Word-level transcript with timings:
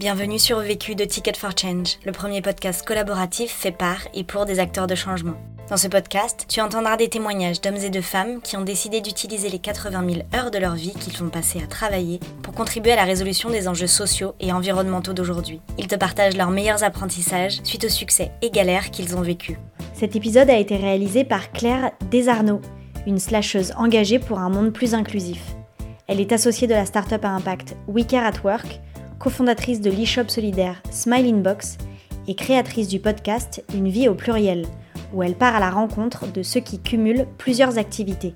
Bienvenue 0.00 0.38
sur 0.38 0.60
Vécu 0.60 0.94
de 0.94 1.04
Ticket 1.04 1.36
for 1.36 1.50
Change, 1.54 1.98
le 2.06 2.12
premier 2.12 2.40
podcast 2.40 2.82
collaboratif 2.86 3.50
fait 3.50 3.70
par 3.70 3.98
et 4.14 4.24
pour 4.24 4.46
des 4.46 4.58
acteurs 4.58 4.86
de 4.86 4.94
changement. 4.94 5.34
Dans 5.68 5.76
ce 5.76 5.88
podcast, 5.88 6.46
tu 6.48 6.62
entendras 6.62 6.96
des 6.96 7.10
témoignages 7.10 7.60
d'hommes 7.60 7.76
et 7.76 7.90
de 7.90 8.00
femmes 8.00 8.40
qui 8.40 8.56
ont 8.56 8.62
décidé 8.62 9.02
d'utiliser 9.02 9.50
les 9.50 9.58
80 9.58 10.06
000 10.08 10.26
heures 10.34 10.50
de 10.50 10.56
leur 10.56 10.74
vie 10.74 10.94
qu'ils 10.94 11.14
font 11.14 11.28
passer 11.28 11.62
à 11.62 11.66
travailler 11.66 12.18
pour 12.42 12.54
contribuer 12.54 12.92
à 12.92 12.96
la 12.96 13.04
résolution 13.04 13.50
des 13.50 13.68
enjeux 13.68 13.86
sociaux 13.86 14.34
et 14.40 14.54
environnementaux 14.54 15.12
d'aujourd'hui. 15.12 15.60
Ils 15.76 15.86
te 15.86 15.96
partagent 15.96 16.38
leurs 16.38 16.48
meilleurs 16.48 16.82
apprentissages 16.82 17.60
suite 17.62 17.84
aux 17.84 17.90
succès 17.90 18.32
et 18.40 18.48
galères 18.48 18.90
qu'ils 18.90 19.14
ont 19.16 19.20
vécus. 19.20 19.58
Cet 19.92 20.16
épisode 20.16 20.48
a 20.48 20.56
été 20.56 20.76
réalisé 20.76 21.24
par 21.24 21.52
Claire 21.52 21.90
Desarnaud, 22.10 22.62
une 23.06 23.18
slasheuse 23.18 23.74
engagée 23.76 24.18
pour 24.18 24.38
un 24.38 24.48
monde 24.48 24.72
plus 24.72 24.94
inclusif. 24.94 25.42
Elle 26.06 26.20
est 26.20 26.32
associée 26.32 26.66
de 26.66 26.72
la 26.72 26.86
start-up 26.86 27.22
à 27.22 27.28
impact 27.28 27.76
We 27.86 28.06
Care 28.06 28.24
at 28.24 28.40
Work, 28.42 28.80
cofondatrice 29.20 29.80
de 29.82 29.90
l'e-shop 29.90 30.28
solidaire 30.28 30.82
Smile 30.90 31.40
Box 31.42 31.76
et 32.26 32.34
créatrice 32.34 32.88
du 32.88 32.98
podcast 32.98 33.62
Une 33.74 33.88
vie 33.88 34.08
au 34.08 34.14
pluriel, 34.14 34.66
où 35.12 35.22
elle 35.22 35.36
part 35.36 35.54
à 35.54 35.60
la 35.60 35.70
rencontre 35.70 36.26
de 36.26 36.42
ceux 36.42 36.60
qui 36.60 36.80
cumulent 36.80 37.26
plusieurs 37.38 37.78
activités. 37.78 38.34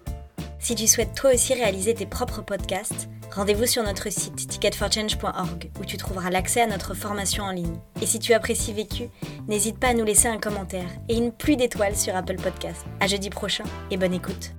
Si 0.60 0.74
tu 0.74 0.86
souhaites 0.86 1.14
toi 1.14 1.32
aussi 1.34 1.55
réaliser 1.55 1.94
tes 1.94 2.06
propres 2.06 2.42
podcasts, 2.42 3.08
rendez-vous 3.34 3.66
sur 3.66 3.82
notre 3.82 4.10
site 4.12 4.46
ticketforchange.org 4.46 5.70
où 5.80 5.84
tu 5.84 5.96
trouveras 5.96 6.30
l'accès 6.30 6.60
à 6.60 6.66
notre 6.66 6.94
formation 6.94 7.44
en 7.44 7.50
ligne. 7.50 7.78
Et 8.02 8.06
si 8.06 8.19
tu 8.19 8.34
apprécies 8.34 8.72
Vécu, 8.72 9.05
n'hésite 9.48 9.78
pas 9.78 9.88
à 9.88 9.94
nous 9.94 10.05
laisser 10.05 10.28
un 10.28 10.38
commentaire 10.38 10.88
et 11.08 11.16
une 11.16 11.32
pluie 11.32 11.56
d'étoiles 11.56 11.96
sur 11.96 12.14
Apple 12.14 12.36
Podcasts. 12.36 12.84
À 13.00 13.06
jeudi 13.06 13.30
prochain 13.30 13.64
et 13.91 13.96
bonne 13.96 14.14
écoute. 14.14 14.52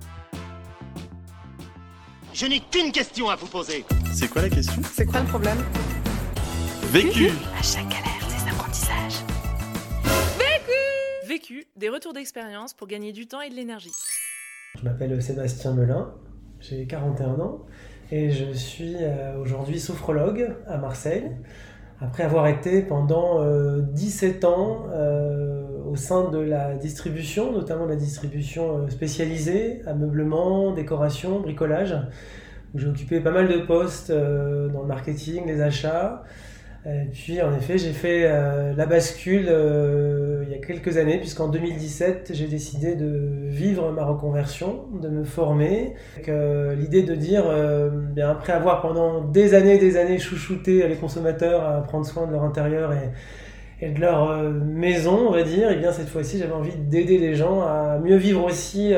Je 2.34 2.46
n'ai 2.46 2.60
qu'une 2.60 2.92
question 2.92 3.30
à 3.30 3.36
vous 3.36 3.46
poser. 3.46 3.84
C'est 4.12 4.28
quoi 4.28 4.42
la 4.42 4.50
question? 4.50 4.82
C'est 4.92 5.06
quoi 5.06 5.20
le 5.20 5.26
problème? 5.26 5.64
Vécu 6.92 7.28
À 7.58 7.62
chaque 7.62 7.88
galère, 7.88 8.22
des 8.28 8.50
apprentissages. 8.50 9.24
Vécu, 11.26 11.66
des 11.76 11.88
retours 11.88 12.12
d'expérience 12.12 12.74
pour 12.74 12.86
gagner 12.86 13.12
du 13.12 13.26
temps 13.26 13.40
et 13.40 13.50
de 13.50 13.54
l'énergie. 13.54 13.92
Je 14.78 14.84
m'appelle 14.84 15.20
Sébastien 15.20 15.74
Melin, 15.74 16.14
j'ai 16.60 16.86
41 16.86 17.40
ans 17.40 17.66
et 18.12 18.30
je 18.30 18.52
suis 18.52 18.96
euh, 19.00 19.38
aujourd'hui 19.38 19.80
sophrologue 19.80 20.54
à 20.66 20.78
Marseille. 20.78 21.30
Après 22.00 22.22
avoir 22.22 22.46
été 22.46 22.82
pendant 22.82 23.42
euh, 23.42 23.80
17 23.80 24.44
ans 24.44 24.86
euh, 24.90 25.64
au 25.86 25.96
sein 25.96 26.30
de 26.30 26.38
la 26.38 26.74
distribution, 26.76 27.52
notamment 27.52 27.86
la 27.86 27.96
distribution 27.96 28.78
euh, 28.78 28.88
spécialisée, 28.90 29.82
ameublement, 29.86 30.72
décoration, 30.72 31.40
bricolage, 31.40 31.96
où 32.74 32.78
j'ai 32.78 32.88
occupé 32.88 33.20
pas 33.20 33.30
mal 33.30 33.48
de 33.48 33.58
postes 33.58 34.10
euh, 34.10 34.68
dans 34.68 34.82
le 34.82 34.88
marketing, 34.88 35.46
les 35.46 35.60
achats. 35.62 36.22
Et 36.86 37.06
puis 37.12 37.42
en 37.42 37.52
effet, 37.52 37.78
j'ai 37.78 37.92
fait 37.92 38.26
euh, 38.26 38.72
la 38.76 38.86
bascule 38.86 39.46
euh, 39.48 40.44
il 40.46 40.52
y 40.52 40.54
a 40.54 40.64
quelques 40.64 40.98
années, 40.98 41.18
puisqu'en 41.18 41.48
2017, 41.48 42.30
j'ai 42.32 42.46
décidé 42.46 42.94
de 42.94 43.48
vivre 43.48 43.90
ma 43.90 44.04
reconversion, 44.04 44.84
de 45.02 45.08
me 45.08 45.24
former. 45.24 45.94
avec 46.14 46.28
euh, 46.28 46.76
L'idée 46.76 47.02
de 47.02 47.16
dire, 47.16 47.44
après 48.22 48.52
avoir 48.52 48.82
pendant 48.82 49.24
des 49.24 49.54
années 49.54 49.74
et 49.74 49.78
des 49.78 49.96
années 49.96 50.18
chouchouté 50.18 50.86
les 50.86 50.94
consommateurs 50.94 51.64
à 51.64 51.82
prendre 51.82 52.06
soin 52.06 52.28
de 52.28 52.32
leur 52.32 52.44
intérieur 52.44 52.92
et, 52.92 53.84
et 53.84 53.90
de 53.90 54.00
leur 54.00 54.40
maison, 54.52 55.26
on 55.28 55.32
va 55.32 55.42
dire, 55.42 55.70
et 55.72 55.76
bien 55.76 55.90
cette 55.90 56.08
fois-ci, 56.08 56.38
j'avais 56.38 56.52
envie 56.52 56.76
d'aider 56.76 57.18
les 57.18 57.34
gens 57.34 57.62
à 57.62 57.98
mieux 57.98 58.16
vivre 58.16 58.44
aussi 58.44 58.94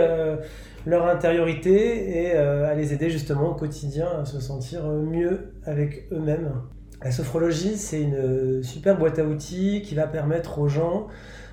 leur 0.85 1.07
intériorité 1.07 2.25
et 2.25 2.33
à 2.33 2.75
les 2.75 2.93
aider 2.93 3.09
justement 3.09 3.53
au 3.53 3.55
quotidien 3.55 4.09
à 4.21 4.25
se 4.27 4.41
sentir 4.41 4.87
mieux 4.87 5.55
avec 5.65 6.07
eux-mêmes. 6.13 6.53
La 7.01 7.13
sophrologie, 7.13 7.77
c'est 7.77 8.03
une 8.03 8.63
super 8.63 8.99
boîte 8.99 9.19
à 9.19 9.25
outils 9.25 9.83
qui 9.83 9.95
va 9.95 10.07
permettre 10.07 10.59
aux 10.59 10.69
gens 10.69 11.07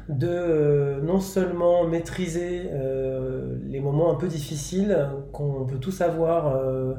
de 0.09 0.27
euh, 0.27 1.01
non 1.01 1.19
seulement 1.19 1.85
maîtriser 1.87 2.63
euh, 2.73 3.55
les 3.67 3.79
moments 3.79 4.11
un 4.11 4.15
peu 4.15 4.27
difficiles 4.27 5.07
qu'on 5.31 5.65
peut 5.65 5.77
tous 5.77 6.01
avoir 6.01 6.55
euh, 6.55 6.93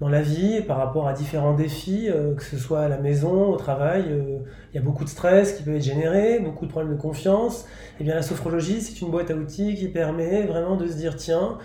dans 0.00 0.08
la 0.08 0.22
vie 0.22 0.62
par 0.62 0.78
rapport 0.78 1.08
à 1.08 1.12
différents 1.12 1.54
défis, 1.54 2.08
euh, 2.08 2.34
que 2.34 2.42
ce 2.42 2.56
soit 2.56 2.80
à 2.80 2.88
la 2.88 2.96
maison, 2.96 3.50
au 3.52 3.56
travail, 3.56 4.04
euh, 4.08 4.38
il 4.72 4.76
y 4.76 4.78
a 4.78 4.82
beaucoup 4.82 5.04
de 5.04 5.10
stress 5.10 5.52
qui 5.52 5.62
peut 5.62 5.76
être 5.76 5.82
généré, 5.82 6.38
beaucoup 6.40 6.64
de 6.64 6.70
problèmes 6.70 6.94
de 6.96 7.00
confiance. 7.00 7.66
Et 8.00 8.04
bien 8.04 8.14
la 8.14 8.22
sophrologie, 8.22 8.80
c'est 8.80 9.00
une 9.02 9.10
boîte 9.10 9.30
à 9.30 9.34
outils 9.34 9.74
qui 9.74 9.88
permet 9.88 10.46
vraiment 10.46 10.76
de 10.76 10.86
se 10.86 10.94
dire 10.94 11.16
tiens, 11.16 11.58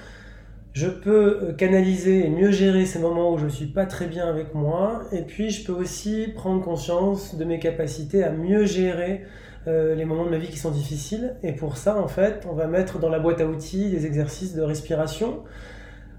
je 0.75 0.88
peux 0.88 1.40
euh, 1.41 1.53
canaliser 1.53 2.25
et 2.25 2.30
mieux 2.30 2.52
gérer 2.52 2.86
ces 2.86 3.00
moments 3.00 3.31
où 3.31 3.38
je 3.38 3.47
suis 3.47 3.66
pas 3.66 3.86
très 3.86 4.08
bien 4.08 4.28
avec 4.28 4.53
moi, 4.53 5.03
et 5.13 5.22
puis 5.22 5.50
je 5.50 5.66
peux 5.66 5.72
aussi 5.72 6.28
prendre 6.36 6.62
conscience 6.62 7.36
de 7.36 7.46
mes 7.46 7.59
capacités 7.59 8.25
à 8.25 8.31
mieux 8.31 8.66
gérer 8.66 9.24
euh, 9.68 9.96
les 9.96 10.03
moments 10.03 10.25
de 10.25 10.31
ma 10.31 10.38
vie 10.38 10.50
qui 10.50 10.58
sont 10.58 10.72
difficiles. 10.72 11.38
Et 11.44 11.53
pour 11.53 11.78
ça, 11.78 11.97
en 11.97 12.09
fait, 12.09 12.46
on 12.52 12.53
va 12.53 12.68
mettre 12.68 13.00
dans 13.00 13.08
la 13.08 13.19
boîte 13.19 13.40
à 13.40 13.47
outils 13.47 13.90
des 13.90 14.06
exercices 14.06 14.53
de 14.53 14.62
respiration 14.62 15.44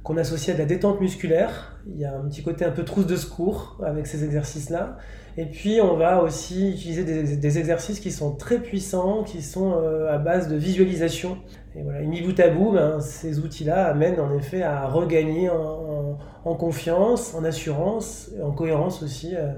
qu'on 0.03 0.16
associe 0.16 0.55
à 0.55 0.55
de 0.55 0.62
la 0.62 0.66
détente 0.66 1.03
musculaire. 1.03 1.77
Il 1.87 2.00
y 2.00 2.06
a 2.06 2.16
un 2.16 2.27
petit 2.27 2.43
côté 2.43 2.65
un 2.65 2.71
peu 2.71 2.84
trousse 2.84 3.06
de 3.06 3.16
secours 3.16 3.78
avec 3.84 4.06
ces 4.06 4.25
exercices-là. 4.25 4.97
Et 5.38 5.44
puis, 5.47 5.80
on 5.82 5.97
va 5.97 6.22
aussi 6.22 6.70
utiliser 6.70 7.04
des, 7.04 7.36
des 7.36 7.58
exercices 7.58 8.00
qui 8.00 8.10
sont 8.10 8.34
très 8.36 8.58
puissants, 8.58 9.22
qui 9.22 9.42
sont 9.42 9.74
euh, 9.74 10.10
à 10.10 10.16
base 10.16 10.48
de 10.48 10.56
visualisation. 10.56 11.38
Et 11.74 11.82
voilà, 11.82 12.00
et 12.00 12.06
mis 12.06 12.22
bout 12.22 12.38
à 12.41 12.48
bout, 12.48 12.72
ben, 12.72 13.00
ces 13.00 13.38
outils-là 13.38 13.86
amènent 13.88 14.19
en 14.19 14.32
effet 14.34 14.62
à 14.62 14.88
regagner 14.88 15.50
en, 15.50 15.56
en- 15.56 16.19
en 16.47 16.54
confiance, 16.54 17.34
en 17.34 17.44
assurance, 17.44 18.30
et 18.38 18.42
en 18.42 18.52
cohérence 18.52 19.02
aussi 19.02 19.36
euh, 19.36 19.52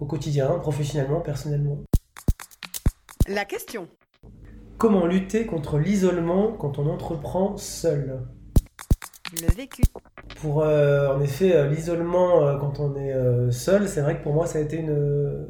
au 0.00 0.06
quotidien, 0.06 0.48
professionnellement, 0.58 1.20
personnellement. 1.20 1.78
La 3.28 3.44
question. 3.44 3.86
Comment 4.76 5.06
lutter 5.06 5.46
contre 5.46 5.78
l'isolement 5.78 6.52
quand 6.52 6.80
on 6.80 6.88
entreprend 6.90 7.56
seul? 7.56 8.22
Le 9.40 9.54
vécu. 9.54 9.82
Pour 10.40 10.62
euh, 10.62 11.14
en 11.14 11.20
effet 11.20 11.54
euh, 11.54 11.68
l'isolement 11.68 12.46
euh, 12.46 12.56
quand 12.56 12.80
on 12.80 12.96
est 12.96 13.14
seul, 13.52 13.88
c'est 13.88 14.00
vrai 14.00 14.18
que 14.18 14.22
pour 14.22 14.34
moi 14.34 14.46
ça 14.46 14.58
a 14.58 14.62
été 14.62 14.76
une 14.76 15.46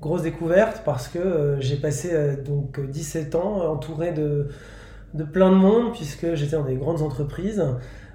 grosse 0.00 0.22
découverte 0.22 0.82
parce 0.84 1.08
que 1.08 1.56
j'ai 1.60 1.76
passé 1.76 2.36
donc 2.44 2.80
17 2.80 3.34
ans 3.34 3.72
entouré 3.72 4.12
de, 4.12 4.48
de 5.14 5.24
plein 5.24 5.50
de 5.50 5.56
monde 5.56 5.92
puisque 5.92 6.34
j'étais 6.34 6.56
dans 6.56 6.64
des 6.64 6.76
grandes 6.76 7.02
entreprises 7.02 7.64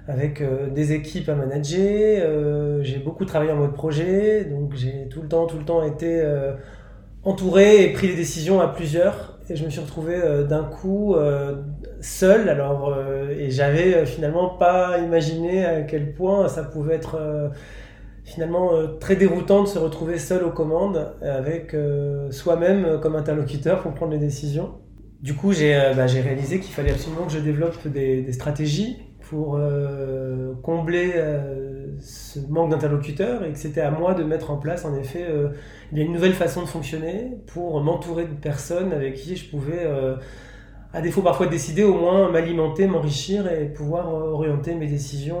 avec 0.06 0.42
des 0.72 0.92
équipes 0.92 1.28
à 1.30 1.34
manager, 1.34 2.82
j'ai 2.82 2.98
beaucoup 2.98 3.24
travaillé 3.24 3.52
en 3.52 3.56
mode 3.56 3.72
projet, 3.72 4.44
donc 4.44 4.74
j'ai 4.74 5.08
tout 5.10 5.22
le 5.22 5.28
temps 5.28 5.46
tout 5.46 5.58
le 5.58 5.64
temps 5.64 5.82
été 5.82 6.22
entouré 7.22 7.84
et 7.84 7.92
pris 7.92 8.08
des 8.08 8.16
décisions 8.16 8.60
à 8.60 8.68
plusieurs 8.68 9.33
et 9.50 9.56
je 9.56 9.64
me 9.64 9.70
suis 9.70 9.80
retrouvé 9.80 10.14
euh, 10.16 10.44
d'un 10.44 10.64
coup 10.64 11.14
euh, 11.14 11.62
seul 12.00 12.48
alors 12.48 12.88
euh, 12.88 13.30
et 13.30 13.50
j'avais 13.50 13.94
euh, 13.94 14.06
finalement 14.06 14.48
pas 14.48 14.98
imaginé 14.98 15.64
à 15.64 15.82
quel 15.82 16.14
point 16.14 16.48
ça 16.48 16.62
pouvait 16.62 16.94
être 16.94 17.52
finalement 18.24 18.70
très 19.00 19.16
déroutant 19.16 19.62
de 19.62 19.68
se 19.68 19.78
retrouver 19.78 20.18
seul 20.18 20.44
aux 20.44 20.50
commandes 20.50 21.14
avec 21.20 21.76
soi-même 22.30 22.98
comme 23.02 23.16
interlocuteur 23.16 23.82
pour 23.82 23.92
prendre 23.92 24.12
les 24.12 24.18
décisions. 24.18 24.76
Du 25.20 25.34
coup, 25.34 25.52
j'ai 25.52 25.74
bah, 25.94 26.06
j'ai 26.06 26.22
réalisé 26.22 26.58
qu'il 26.58 26.72
fallait 26.72 26.92
absolument 26.92 27.26
que 27.26 27.32
je 27.32 27.38
développe 27.38 27.86
des, 27.86 28.22
des 28.22 28.32
stratégies 28.32 29.03
pour 29.28 29.56
euh, 29.56 30.54
combler 30.62 31.12
euh, 31.14 31.86
ce 32.00 32.38
manque 32.50 32.70
d'interlocuteurs 32.70 33.44
et 33.44 33.52
que 33.52 33.58
c'était 33.58 33.80
à 33.80 33.90
moi 33.90 34.14
de 34.14 34.22
mettre 34.22 34.50
en 34.50 34.56
place 34.56 34.84
en 34.84 34.94
effet 34.96 35.26
euh, 35.28 35.48
a 35.94 35.98
une 35.98 36.12
nouvelle 36.12 36.34
façon 36.34 36.62
de 36.62 36.66
fonctionner 36.66 37.38
pour 37.46 37.80
m'entourer 37.82 38.26
de 38.26 38.34
personnes 38.34 38.92
avec 38.92 39.14
qui 39.14 39.36
je 39.36 39.48
pouvais, 39.48 39.86
à 40.92 41.00
défaut 41.00 41.22
parfois 41.22 41.46
de 41.46 41.52
décider, 41.52 41.84
au 41.84 41.94
moins 41.94 42.30
m'alimenter, 42.30 42.88
m'enrichir 42.88 43.50
et 43.50 43.66
pouvoir 43.66 44.12
orienter 44.12 44.74
mes 44.74 44.88
décisions 44.88 45.40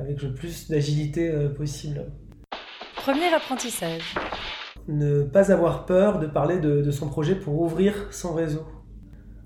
avec 0.00 0.22
le 0.22 0.32
plus 0.32 0.68
d'agilité 0.68 1.32
possible. 1.56 2.06
Premier 2.94 3.34
apprentissage. 3.34 4.14
Ne 4.86 5.24
pas 5.24 5.50
avoir 5.50 5.86
peur 5.86 6.20
de 6.20 6.28
parler 6.28 6.60
de, 6.60 6.82
de 6.82 6.90
son 6.92 7.08
projet 7.08 7.34
pour 7.34 7.60
ouvrir 7.60 8.06
son 8.12 8.32
réseau. 8.32 8.64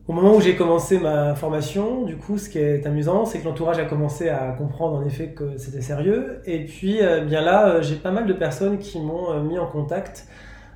Au 0.06 0.12
moment 0.12 0.37
où 0.37 0.41
j'ai 0.43 0.55
commencé 0.55 0.99
ma 0.99 1.35
formation, 1.35 2.03
du 2.03 2.17
coup, 2.19 2.37
ce 2.37 2.51
qui 2.51 2.59
est 2.59 2.87
amusant, 2.87 3.25
c'est 3.25 3.41
que 3.41 3.47
l'entourage 3.47 3.79
a 3.79 3.87
commencé 3.87 4.29
à 4.29 4.53
comprendre 4.53 4.99
en 4.99 5.03
effet 5.06 5.29
que 5.29 5.56
c'était 5.56 5.81
sérieux. 5.81 6.43
Et 6.45 6.67
puis, 6.67 6.99
euh, 7.01 7.25
bien 7.25 7.41
là, 7.41 7.69
euh, 7.69 7.83
j'ai 7.83 7.95
pas 7.95 8.11
mal 8.11 8.27
de 8.27 8.35
personnes 8.35 8.79
qui 8.79 9.01
m'ont 9.01 9.33
euh, 9.33 9.41
mis 9.41 9.59
en 9.59 9.67
contact 9.67 10.27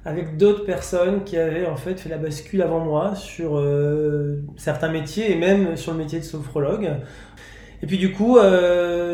avec 0.06 0.38
d'autres 0.38 0.64
personnes 0.64 1.24
qui 1.24 1.36
avaient 1.36 1.66
en 1.66 1.76
fait 1.76 2.00
fait 2.00 2.08
la 2.08 2.16
bascule 2.16 2.62
avant 2.62 2.80
moi 2.80 3.14
sur 3.16 3.62
certains 4.56 4.88
métiers 4.88 5.30
et 5.30 5.36
même 5.36 5.76
sur 5.76 5.92
le 5.92 5.98
métier 5.98 6.20
de 6.20 6.24
sophrologue. 6.24 6.88
Et 7.82 7.86
puis 7.86 7.98
du 7.98 8.12
coup, 8.12 8.38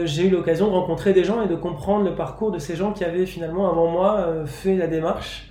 j'ai 0.05 0.27
eu 0.27 0.31
l'occasion 0.31 0.69
de 0.69 0.73
rencontrer 0.73 1.13
des 1.13 1.25
gens 1.25 1.43
et 1.43 1.49
de 1.49 1.57
comprendre 1.57 2.05
le 2.05 2.15
parcours 2.15 2.53
de 2.53 2.61
ces 2.61 2.77
gens 2.77 2.93
qui 2.93 3.03
avaient 3.03 3.27
finalement 3.27 3.69
avant 3.69 3.91
moi 3.91 4.45
fait 4.45 4.77
la 4.77 4.87
démarche. 4.87 5.51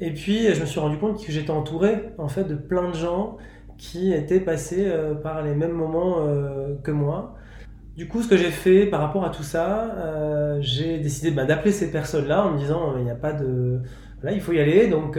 Et 0.00 0.10
puis, 0.10 0.52
je 0.52 0.60
me 0.60 0.66
suis 0.66 0.80
rendu 0.80 0.96
compte 0.96 1.24
que 1.24 1.30
j'étais 1.30 1.52
entouré 1.52 2.06
en 2.18 2.28
fait 2.28 2.44
de 2.44 2.56
plein 2.56 2.88
de 2.88 2.96
gens 2.96 3.36
qui 3.78 4.12
étaient 4.12 4.40
passés 4.40 4.86
euh, 4.86 5.14
par 5.14 5.42
les 5.42 5.54
mêmes 5.54 5.72
moments 5.72 6.16
euh, 6.20 6.74
que 6.82 6.90
moi. 6.90 7.34
Du 7.96 8.08
coup, 8.08 8.22
ce 8.22 8.28
que 8.28 8.36
j'ai 8.36 8.50
fait 8.50 8.86
par 8.86 9.00
rapport 9.00 9.24
à 9.24 9.30
tout 9.30 9.42
ça, 9.42 9.94
euh, 9.96 10.58
j'ai 10.60 10.98
décidé 10.98 11.30
bah, 11.30 11.44
d'appeler 11.44 11.72
ces 11.72 11.90
personnes-là 11.90 12.46
en 12.46 12.52
me 12.52 12.58
disant 12.58 12.94
il 12.96 13.04
n'y 13.04 13.10
a 13.10 13.16
pas 13.16 13.32
de 13.32 13.80
là, 14.22 14.32
il 14.32 14.40
faut 14.40 14.52
y 14.52 14.60
aller, 14.60 14.86
donc 14.86 15.18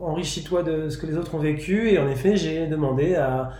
enrichis-toi 0.00 0.62
de 0.62 0.90
ce 0.90 0.98
que 0.98 1.06
les 1.06 1.16
autres 1.16 1.34
ont 1.34 1.40
vécu. 1.40 1.90
Et 1.90 1.98
en 1.98 2.08
effet, 2.08 2.36
j'ai 2.36 2.66
demandé 2.66 3.16
à, 3.16 3.50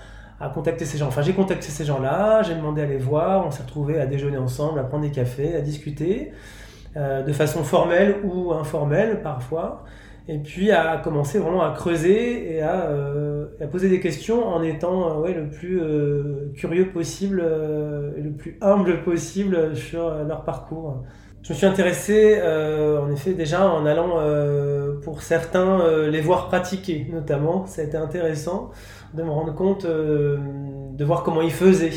à 0.41 0.51
contacter 0.51 0.85
ces 0.85 0.99
gens. 0.99 1.09
Enfin, 1.09 1.23
j'ai 1.23 1.33
contacté 1.33 1.69
ces 1.69 1.85
gens-là, 1.87 2.43
j'ai 2.43 2.55
demandé 2.55 2.83
à 2.83 2.87
les 2.87 2.99
voir, 2.99 3.47
on 3.47 3.51
s'est 3.51 3.63
retrouvés 3.63 3.99
à 3.99 4.07
déjeuner 4.07 4.37
ensemble, 4.37 4.79
à 4.79 4.85
prendre 4.85 5.05
des 5.05 5.11
cafés, 5.11 5.57
à 5.57 5.63
discuter, 5.63 6.33
de 6.97 7.33
façon 7.33 7.65
formelle 7.65 8.17
ou 8.25 8.53
informelle 8.53 9.23
parfois. 9.23 9.85
Et 10.31 10.39
puis 10.39 10.71
à 10.71 10.99
commencer 10.99 11.39
vraiment 11.39 11.63
à 11.63 11.73
creuser 11.73 12.55
et 12.55 12.61
à, 12.61 12.91
euh, 12.91 13.47
à 13.61 13.67
poser 13.67 13.89
des 13.89 13.99
questions 13.99 14.47
en 14.47 14.63
étant 14.63 15.11
euh, 15.11 15.21
ouais, 15.23 15.33
le 15.33 15.49
plus 15.49 15.81
euh, 15.81 16.53
curieux 16.55 16.91
possible 16.91 17.41
et 18.17 18.21
le 18.21 18.33
plus 18.33 18.59
humble 18.61 19.03
possible 19.03 19.75
sur 19.75 20.11
leur 20.25 20.45
parcours. 20.45 21.03
Je 21.43 21.53
me 21.53 21.57
suis 21.57 21.67
intéressé 21.67 22.39
euh, 22.43 23.01
en 23.01 23.11
effet 23.11 23.33
déjà 23.33 23.71
en 23.71 23.87
allant 23.87 24.17
euh, 24.19 25.01
pour 25.01 25.23
certains 25.23 25.81
euh, 25.81 26.11
les 26.11 26.21
voir 26.21 26.49
pratiquer 26.49 27.07
notamment. 27.11 27.65
Ça 27.65 27.81
a 27.81 27.85
été 27.85 27.97
intéressant 27.97 28.71
de 29.15 29.23
me 29.23 29.31
rendre 29.31 29.55
compte 29.55 29.87
de 29.87 31.05
voir 31.05 31.23
comment 31.23 31.41
ils 31.41 31.51
faisaient. 31.51 31.93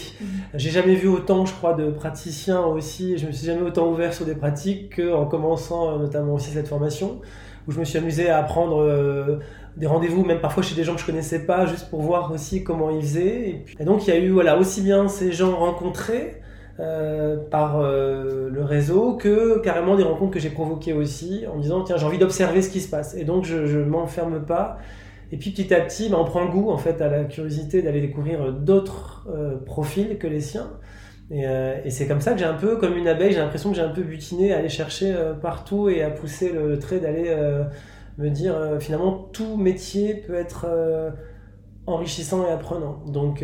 J'ai 0.53 0.69
jamais 0.69 0.95
vu 0.95 1.09
autant, 1.09 1.45
je 1.45 1.53
crois, 1.53 1.73
de 1.73 1.91
praticiens 1.91 2.61
aussi. 2.61 3.17
Je 3.17 3.27
me 3.27 3.33
suis 3.33 3.45
jamais 3.45 3.63
autant 3.63 3.89
ouvert 3.89 4.13
sur 4.13 4.25
des 4.25 4.35
pratiques 4.35 4.95
qu'en 4.95 5.25
commençant 5.25 5.97
notamment 5.99 6.35
aussi 6.35 6.51
cette 6.51 6.69
formation 6.69 7.19
où 7.67 7.71
je 7.71 7.79
me 7.79 7.85
suis 7.85 7.97
amusé 7.97 8.29
à 8.29 8.41
prendre 8.43 8.81
euh, 8.81 9.39
des 9.77 9.87
rendez-vous, 9.87 10.23
même 10.23 10.41
parfois 10.41 10.63
chez 10.63 10.75
des 10.75 10.83
gens 10.83 10.95
que 10.95 11.01
je 11.01 11.05
connaissais 11.05 11.45
pas, 11.45 11.65
juste 11.65 11.89
pour 11.89 12.01
voir 12.01 12.31
aussi 12.31 12.63
comment 12.63 12.89
ils 12.89 13.01
faisaient. 13.01 13.63
Et, 13.79 13.83
donc 13.83 14.07
il 14.07 14.13
y 14.13 14.17
a 14.17 14.19
eu 14.19 14.29
voilà 14.29 14.57
aussi 14.57 14.81
bien 14.81 15.07
ces 15.07 15.31
gens 15.31 15.55
rencontrés 15.55 16.41
euh, 16.79 17.37
par 17.49 17.79
euh, 17.79 18.49
le 18.49 18.63
réseau 18.63 19.15
que 19.15 19.59
carrément 19.59 19.95
des 19.95 20.03
rencontres 20.03 20.31
que 20.31 20.39
j'ai 20.39 20.49
provoquées 20.49 20.93
aussi 20.93 21.45
en 21.51 21.57
me 21.57 21.61
disant 21.61 21.83
tiens 21.83 21.97
j'ai 21.97 22.05
envie 22.05 22.17
d'observer 22.17 22.61
ce 22.61 22.69
qui 22.69 22.81
se 22.81 22.89
passe. 22.89 23.15
Et 23.15 23.23
donc 23.23 23.45
je, 23.45 23.65
je 23.65 23.79
m'enferme 23.79 24.43
pas. 24.45 24.77
Et 25.31 25.37
puis 25.37 25.51
petit 25.51 25.73
à 25.73 25.79
petit 25.81 26.09
bah, 26.09 26.17
on 26.19 26.25
prend 26.25 26.45
goût 26.45 26.71
en 26.71 26.77
fait 26.77 27.01
à 27.01 27.09
la 27.09 27.23
curiosité 27.23 27.81
d'aller 27.81 28.01
découvrir 28.01 28.51
d'autres 28.51 29.27
profils 29.65 30.17
que 30.17 30.27
les 30.27 30.41
siens 30.41 30.67
et, 31.31 31.47
euh, 31.47 31.79
et 31.85 31.89
c'est 31.89 32.07
comme 32.07 32.19
ça 32.19 32.33
que 32.33 32.39
j'ai 32.39 32.45
un 32.45 32.55
peu 32.55 32.75
comme 32.75 32.97
une 32.97 33.07
abeille 33.07 33.31
j'ai 33.31 33.39
l'impression 33.39 33.69
que 33.69 33.75
j'ai 33.77 33.81
un 33.81 33.89
peu 33.89 34.03
butiné 34.03 34.53
à 34.53 34.57
aller 34.57 34.69
chercher 34.69 35.13
euh, 35.13 35.33
partout 35.33 35.87
et 35.87 36.03
à 36.03 36.09
pousser 36.09 36.51
le, 36.51 36.77
trait 36.77 36.99
d'aller 36.99 37.27
euh, 37.27 37.63
me 38.17 38.29
dire 38.29 38.77
finalement 38.81 39.29
tout 39.31 39.55
métier 39.55 40.13
peut 40.13 40.35
être 40.35 40.67
enrichissant 41.87 42.45
et 42.45 42.51
apprenant. 42.51 43.01
Donc 43.07 43.43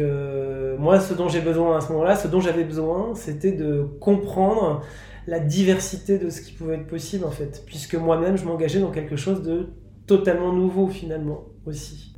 moi, 0.78 1.00
ce 1.00 1.14
dont 1.14 1.30
j'ai 1.30 1.40
besoin 1.40 1.78
à 1.78 1.82
ce 1.82 1.92
moment-là, 1.94 2.16
ce 2.16 2.28
dont 2.28 2.42
j'avais 2.42 2.66
besoin, 2.66 3.16
c'était 3.16 3.54
de 3.54 3.88
comprendre 4.02 4.82
la 5.26 5.40
diversité 5.40 6.20
de 6.20 6.30
ce 6.30 6.42
qui 6.42 6.52
pouvait 6.52 6.76
être 6.76 6.88
possible 6.88 7.26
en 7.26 7.32
fait, 7.32 7.64
puisque 7.66 7.96
moi-même, 7.96 8.38
je 8.38 8.46
m'engageais 8.46 8.80
dans 8.80 8.92
quelque 8.92 9.16
chose 9.16 9.42
de 9.42 9.70
totalement 10.06 10.52
nouveau 10.52 10.88
finalement 10.88 11.46
aussi. 11.66 12.17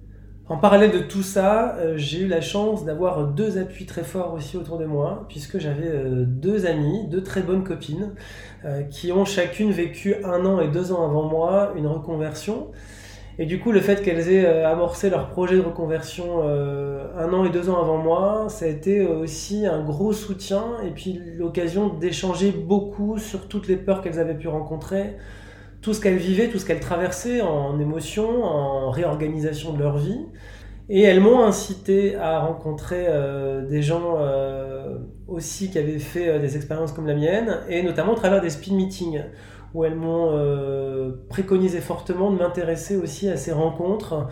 En 0.49 0.57
parallèle 0.57 0.91
de 0.91 0.99
tout 0.99 1.21
ça, 1.21 1.75
euh, 1.77 1.93
j'ai 1.95 2.21
eu 2.21 2.27
la 2.27 2.41
chance 2.41 2.83
d'avoir 2.83 3.27
deux 3.27 3.59
appuis 3.59 3.85
très 3.85 4.03
forts 4.03 4.33
aussi 4.33 4.57
autour 4.57 4.79
de 4.79 4.85
moi, 4.85 5.25
puisque 5.29 5.59
j'avais 5.59 5.87
euh, 5.87 6.25
deux 6.25 6.65
amies, 6.65 7.07
deux 7.07 7.21
très 7.21 7.43
bonnes 7.43 7.63
copines, 7.63 8.15
euh, 8.65 8.81
qui 8.81 9.11
ont 9.11 9.25
chacune 9.25 9.71
vécu 9.71 10.15
un 10.23 10.43
an 10.47 10.59
et 10.59 10.67
deux 10.67 10.91
ans 10.91 11.05
avant 11.05 11.29
moi 11.29 11.73
une 11.77 11.85
reconversion. 11.85 12.69
Et 13.37 13.45
du 13.45 13.59
coup, 13.59 13.71
le 13.71 13.79
fait 13.79 14.01
qu'elles 14.01 14.27
aient 14.31 14.63
amorcé 14.63 15.11
leur 15.11 15.29
projet 15.29 15.55
de 15.55 15.61
reconversion 15.61 16.41
un 16.43 17.31
an 17.31 17.45
et 17.45 17.49
deux 17.49 17.69
ans 17.69 17.79
avant 17.81 17.97
moi, 17.97 18.47
ça 18.49 18.65
a 18.65 18.67
été 18.67 19.07
aussi 19.07 19.65
un 19.65 19.81
gros 19.81 20.11
soutien 20.11 20.65
et 20.85 20.89
puis 20.89 21.21
l'occasion 21.37 21.87
d'échanger 21.87 22.51
beaucoup 22.51 23.17
sur 23.17 23.47
toutes 23.47 23.69
les 23.69 23.77
peurs 23.77 24.01
qu'elles 24.01 24.19
avaient 24.19 24.37
pu 24.37 24.49
rencontrer, 24.49 25.15
tout 25.81 25.93
ce 25.93 26.01
qu'elles 26.01 26.17
vivaient, 26.17 26.49
tout 26.49 26.59
ce 26.59 26.65
qu'elles 26.65 26.79
traversaient 26.79 27.41
en 27.41 27.79
émotions, 27.79 28.43
en 28.43 28.89
réorganisation 28.89 29.73
de 29.73 29.79
leur 29.79 29.97
vie. 29.97 30.25
Et 30.89 31.03
elles 31.03 31.21
m'ont 31.21 31.43
incité 31.43 32.15
à 32.15 32.39
rencontrer 32.39 33.05
euh, 33.07 33.65
des 33.67 33.83
gens 33.83 34.15
euh, 34.17 34.97
aussi 35.27 35.69
qui 35.69 35.77
avaient 35.77 35.99
fait 35.99 36.27
euh, 36.27 36.39
des 36.39 36.55
expériences 36.55 36.93
comme 36.93 37.05
la 37.05 37.13
mienne, 37.13 37.59
et 37.69 37.83
notamment 37.83 38.13
au 38.13 38.15
travers 38.15 38.41
des 38.41 38.49
speed 38.49 38.73
meetings 38.73 39.21
où 39.75 39.85
elles 39.85 39.93
m'ont 39.93 40.33
préconisé 41.29 41.79
fortement 41.79 42.31
de 42.31 42.37
m'intéresser 42.39 42.97
aussi 42.97 43.29
à 43.29 43.37
ces 43.37 43.51
rencontres 43.51 44.27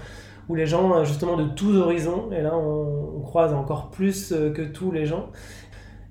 où 0.50 0.56
les 0.56 0.66
gens 0.66 1.04
justement 1.04 1.38
de 1.38 1.44
tous 1.44 1.78
horizons, 1.78 2.32
et 2.32 2.42
là 2.42 2.58
on, 2.58 3.18
on 3.18 3.22
croise 3.22 3.54
encore 3.54 3.92
plus 3.92 4.30
que 4.30 4.64
tous 4.64 4.92
les 4.92 5.06
gens. 5.06 5.30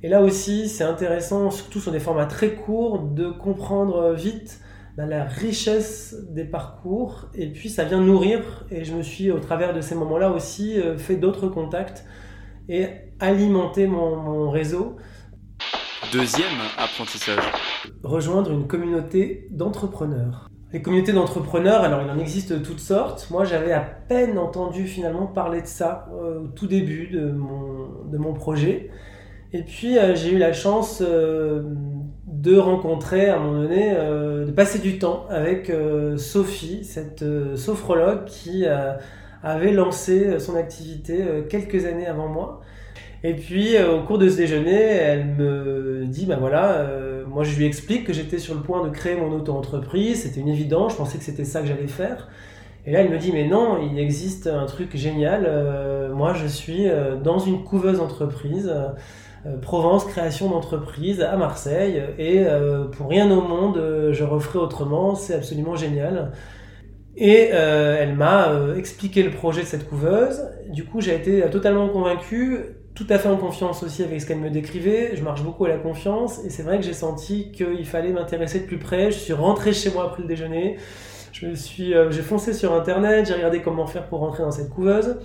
Et 0.05 0.09
là 0.09 0.23
aussi 0.23 0.69
c'est 0.69 0.85
intéressant, 0.85 1.51
surtout 1.51 1.81
sur 1.81 1.91
des 1.91 1.99
formats 1.99 2.27
très 2.27 2.51
courts, 2.51 3.01
de 3.01 3.29
comprendre 3.31 4.13
vite 4.13 4.61
ben, 4.97 5.07
la 5.07 5.25
richesse 5.25 6.15
des 6.31 6.45
parcours, 6.45 7.29
et 7.35 7.53
puis 7.53 7.69
ça 7.69 7.85
vient 7.85 8.01
nourrir, 8.01 8.65
et 8.71 8.85
je 8.85 8.95
me 8.95 9.03
suis 9.03 9.31
au 9.31 9.39
travers 9.39 9.75
de 9.75 9.81
ces 9.81 9.95
moments-là 9.95 10.31
aussi 10.31 10.81
euh, 10.81 10.97
fait 10.97 11.17
d'autres 11.17 11.49
contacts 11.49 12.05
et 12.69 12.89
alimenter 13.21 13.87
mon, 13.87 14.17
mon 14.17 14.51
réseau 14.51 14.97
Deuxième 16.13 16.47
apprentissage. 16.79 17.43
rejoindre 18.05 18.53
une 18.53 18.67
communauté 18.67 19.49
d'entrepreneurs. 19.51 20.49
Les 20.73 20.81
communautés 20.81 21.13
d'entrepreneurs, 21.13 21.83
alors 21.83 22.03
il 22.03 22.11
en 22.11 22.19
existe 22.19 22.63
toutes 22.63 22.81
sortes. 22.81 23.29
Moi, 23.31 23.45
j'avais 23.45 23.73
à 23.73 23.81
peine 23.81 24.39
entendu 24.39 24.87
finalement 24.87 25.27
parler 25.27 25.63
de 25.63 25.67
ça 25.67 26.09
euh, 26.13 26.41
au 26.41 26.49
tout 26.49 26.67
début 26.67 27.09
de 27.09 27.31
mon, 27.33 28.05
de 28.11 28.19
mon 28.19 28.35
projet. 28.35 28.91
Et 29.53 29.63
puis, 29.63 29.97
euh, 29.99 30.15
j'ai 30.15 30.33
eu 30.33 30.39
la 30.39 30.53
chance 30.53 31.03
euh, 31.07 31.63
de 32.47 32.57
rencontrer 32.57 33.29
à 33.29 33.37
un 33.37 33.41
moment 33.41 33.63
donné, 33.63 33.91
euh, 33.91 34.47
de 34.47 34.53
passer 34.53 34.79
du 34.79 35.01
temps 35.01 35.27
avec 35.29 35.69
euh, 35.69 36.17
Sophie, 36.17 36.85
cette 36.85 37.23
euh, 37.23 37.57
sophrologue 37.57 38.25
qui 38.25 38.65
avait 39.43 39.73
lancé 39.73 40.39
son 40.39 40.55
activité 40.57 41.25
quelques 41.49 41.85
années 41.85 42.07
avant 42.07 42.29
moi. 42.29 42.63
Et 43.23 43.35
puis, 43.35 43.75
au 43.81 44.03
cours 44.03 44.19
de 44.19 44.29
ce 44.29 44.37
déjeuner, 44.37 44.81
elle 44.81 45.27
me 45.27 46.05
dit, 46.07 46.27
ben 46.27 46.37
voilà, 46.37 46.85
moi 47.29 47.45
je 47.45 47.57
lui 47.57 47.65
explique 47.65 48.05
que 48.05 48.13
j'étais 48.13 48.39
sur 48.39 48.55
le 48.55 48.61
point 48.61 48.85
de 48.85 48.91
créer 48.91 49.15
mon 49.15 49.31
auto-entreprise, 49.33 50.23
c'était 50.23 50.41
une 50.41 50.49
évidence, 50.49 50.93
je 50.93 50.97
pensais 50.97 51.19
que 51.19 51.25
c'était 51.25 51.45
ça 51.45 51.61
que 51.61 51.67
j'allais 51.67 51.87
faire. 51.87 52.29
Et 52.87 52.93
là, 52.93 53.01
elle 53.01 53.11
me 53.11 53.19
dit, 53.19 53.31
mais 53.33 53.47
non, 53.47 53.79
il 53.81 53.99
existe 53.99 54.47
un 54.49 54.67
truc 54.67 54.97
génial, 54.97 55.49
moi 56.13 56.35
je 56.35 56.47
suis 56.47 56.87
dans 57.23 57.39
une 57.39 57.63
couveuse 57.63 58.01
entreprise, 58.01 58.73
Provence 59.63 60.05
création 60.05 60.51
d'entreprise 60.51 61.21
à 61.21 61.37
Marseille, 61.37 62.03
et 62.19 62.45
euh, 62.47 62.85
pour 62.85 63.09
rien 63.09 63.31
au 63.31 63.41
monde, 63.41 63.77
euh, 63.77 64.13
je 64.13 64.25
referai 64.25 64.59
autrement, 64.59 65.15
c'est 65.15 65.35
absolument 65.35 65.77
génial. 65.77 66.33
Et 67.17 67.51
euh, 67.53 67.97
elle 67.99 68.15
m'a 68.15 68.51
euh, 68.51 68.77
expliqué 68.77 69.23
le 69.23 69.31
projet 69.31 69.63
de 69.63 69.67
cette 69.67 69.89
couveuse. 69.89 70.43
Du 70.69 70.85
coup, 70.85 71.01
j'ai 71.01 71.15
été 71.15 71.43
euh, 71.43 71.49
totalement 71.49 71.89
convaincu, 71.89 72.59
tout 72.95 73.07
à 73.09 73.19
fait 73.19 73.29
en 73.29 73.39
confiance 73.39 73.83
aussi 73.83 74.03
avec 74.03 74.21
ce 74.21 74.27
qu'elle 74.27 74.39
me 74.39 74.51
décrivait. 74.51 75.17
Je 75.17 75.23
marche 75.23 75.43
beaucoup 75.43 75.65
à 75.65 75.69
la 75.69 75.79
confiance 75.79 76.45
et 76.45 76.51
c'est 76.51 76.63
vrai 76.63 76.77
que 76.79 76.85
j'ai 76.85 76.93
senti 76.93 77.53
qu'il 77.53 77.87
fallait 77.87 78.13
m'intéresser 78.13 78.61
de 78.61 78.67
plus 78.67 78.79
près. 78.79 79.11
Je 79.11 79.19
suis 79.19 79.33
rentré 79.33 79.73
chez 79.73 79.91
moi 79.91 80.05
après 80.05 80.23
le 80.23 80.29
déjeuner. 80.29 80.77
Je 81.33 81.55
suis, 81.55 81.95
euh, 81.95 82.11
j'ai 82.11 82.23
foncé 82.23 82.53
sur 82.53 82.75
internet, 82.75 83.27
j'ai 83.27 83.35
regardé 83.35 83.61
comment 83.61 83.87
faire 83.87 84.09
pour 84.09 84.21
rentrer 84.21 84.43
dans 84.43 84.51
cette 84.51 84.71
couveuse. 84.71 85.17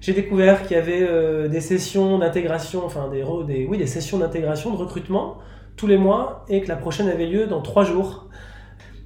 J'ai 0.00 0.12
découvert 0.12 0.62
qu'il 0.62 0.76
y 0.76 0.80
avait 0.80 1.02
euh, 1.02 1.48
des 1.48 1.60
sessions 1.60 2.18
d'intégration, 2.18 2.84
enfin 2.84 3.08
des, 3.08 3.66
oui, 3.66 3.78
des 3.78 3.86
sessions 3.86 4.18
d'intégration, 4.18 4.70
de 4.70 4.76
recrutement 4.76 5.38
tous 5.76 5.86
les 5.86 5.98
mois 5.98 6.44
et 6.48 6.62
que 6.62 6.68
la 6.68 6.76
prochaine 6.76 7.08
avait 7.08 7.26
lieu 7.26 7.46
dans 7.46 7.60
trois 7.62 7.84
jours. 7.84 8.28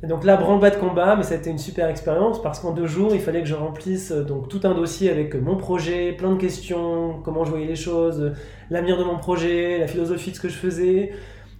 Et 0.02 0.06
donc 0.06 0.24
là, 0.24 0.36
branle-bas 0.36 0.70
de 0.70 0.76
combat, 0.76 1.14
mais 1.14 1.22
ça 1.22 1.34
a 1.34 1.36
été 1.36 1.50
une 1.50 1.58
super 1.58 1.88
expérience 1.88 2.40
parce 2.42 2.58
qu'en 2.58 2.72
deux 2.72 2.86
jours, 2.86 3.14
il 3.14 3.20
fallait 3.20 3.42
que 3.42 3.48
je 3.48 3.54
remplisse 3.54 4.10
euh, 4.12 4.24
donc 4.24 4.48
tout 4.48 4.60
un 4.64 4.74
dossier 4.74 5.10
avec 5.10 5.34
euh, 5.34 5.40
mon 5.40 5.56
projet, 5.56 6.12
plein 6.12 6.32
de 6.32 6.38
questions, 6.40 7.20
comment 7.24 7.44
je 7.44 7.50
voyais 7.50 7.66
les 7.66 7.76
choses, 7.76 8.32
l'avenir 8.70 8.98
de 8.98 9.04
mon 9.04 9.18
projet, 9.18 9.78
la 9.78 9.86
philosophie 9.86 10.30
de 10.30 10.36
ce 10.36 10.40
que 10.40 10.48
je 10.48 10.56
faisais, 10.56 11.12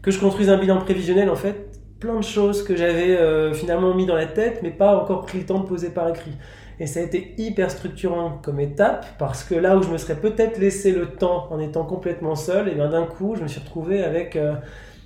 que 0.02 0.10
je 0.10 0.18
construise 0.18 0.48
un 0.48 0.58
bilan 0.58 0.78
prévisionnel 0.78 1.30
en 1.30 1.36
fait, 1.36 1.68
plein 2.00 2.16
de 2.16 2.24
choses 2.24 2.62
que 2.62 2.74
j'avais 2.74 3.18
finalement 3.52 3.94
mis 3.94 4.06
dans 4.06 4.14
la 4.14 4.24
tête, 4.24 4.60
mais 4.62 4.70
pas 4.70 4.96
encore 4.96 5.26
pris 5.26 5.38
le 5.38 5.44
temps 5.44 5.60
de 5.60 5.66
poser 5.66 5.90
par 5.90 6.08
écrit. 6.08 6.32
Et 6.80 6.86
ça 6.86 7.00
a 7.00 7.02
été 7.02 7.34
hyper 7.36 7.70
structurant 7.70 8.40
comme 8.42 8.58
étape 8.58 9.04
parce 9.18 9.44
que 9.44 9.54
là 9.54 9.76
où 9.76 9.82
je 9.82 9.90
me 9.90 9.98
serais 9.98 10.16
peut-être 10.16 10.58
laissé 10.58 10.92
le 10.92 11.10
temps 11.10 11.46
en 11.50 11.60
étant 11.60 11.84
complètement 11.84 12.34
seul, 12.34 12.70
et 12.70 12.74
bien 12.74 12.88
d'un 12.88 13.04
coup, 13.04 13.36
je 13.36 13.42
me 13.42 13.48
suis 13.48 13.60
retrouvé 13.60 14.02
avec 14.02 14.34
euh, 14.34 14.54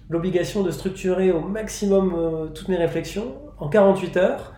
l'obligation 0.08 0.62
de 0.62 0.70
structurer 0.70 1.32
au 1.32 1.40
maximum 1.40 2.14
euh, 2.16 2.46
toutes 2.46 2.68
mes 2.68 2.76
réflexions 2.76 3.34
en 3.58 3.68
48 3.68 4.16
heures. 4.18 4.54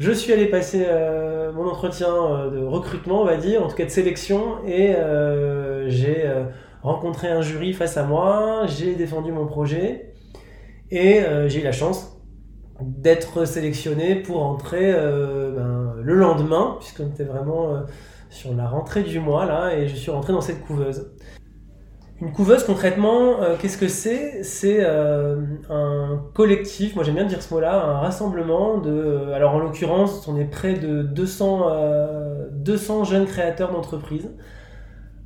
Je 0.00 0.10
suis 0.10 0.32
allé 0.32 0.46
passer 0.46 0.84
euh, 0.88 1.52
mon 1.52 1.64
entretien 1.68 2.10
de 2.52 2.64
recrutement, 2.64 3.22
on 3.22 3.24
va 3.24 3.36
dire, 3.36 3.64
en 3.64 3.68
tout 3.68 3.76
cas 3.76 3.84
de 3.84 3.90
sélection, 3.90 4.56
et 4.66 4.96
j'ai 5.86 6.24
rencontré 6.82 7.28
un 7.28 7.40
jury 7.40 7.72
face 7.72 7.96
à 7.96 8.02
moi, 8.02 8.64
j'ai 8.66 8.94
défendu 8.94 9.32
mon 9.32 9.46
projet, 9.46 10.12
et 10.90 11.20
j'ai 11.48 11.60
eu 11.60 11.64
la 11.64 11.72
chance 11.72 12.17
d'être 12.80 13.44
sélectionné 13.44 14.16
pour 14.16 14.44
entrer 14.44 14.92
euh, 14.94 15.52
ben, 15.52 15.94
le 16.02 16.14
lendemain, 16.14 16.76
puisqu'on 16.78 17.08
était 17.08 17.24
vraiment 17.24 17.74
euh, 17.74 17.80
sur 18.30 18.54
la 18.54 18.68
rentrée 18.68 19.02
du 19.02 19.18
mois, 19.20 19.46
là, 19.46 19.76
et 19.76 19.88
je 19.88 19.96
suis 19.96 20.10
rentré 20.10 20.32
dans 20.32 20.40
cette 20.40 20.64
couveuse. 20.64 21.10
Une 22.20 22.32
couveuse, 22.32 22.64
concrètement, 22.64 23.42
euh, 23.42 23.56
qu'est-ce 23.60 23.78
que 23.78 23.88
c'est? 23.88 24.42
C'est 24.42 24.84
un 24.84 26.24
collectif, 26.34 26.94
moi 26.94 27.04
j'aime 27.04 27.14
bien 27.14 27.24
dire 27.24 27.42
ce 27.42 27.52
mot-là, 27.52 27.84
un 27.84 27.98
rassemblement 27.98 28.78
de... 28.78 29.30
Alors 29.32 29.54
en 29.54 29.58
l'occurrence, 29.60 30.26
on 30.28 30.36
est 30.36 30.44
près 30.44 30.74
de 30.74 31.02
200, 31.02 31.70
200 32.52 33.04
jeunes 33.04 33.26
créateurs 33.26 33.72
d'entreprises. 33.72 34.30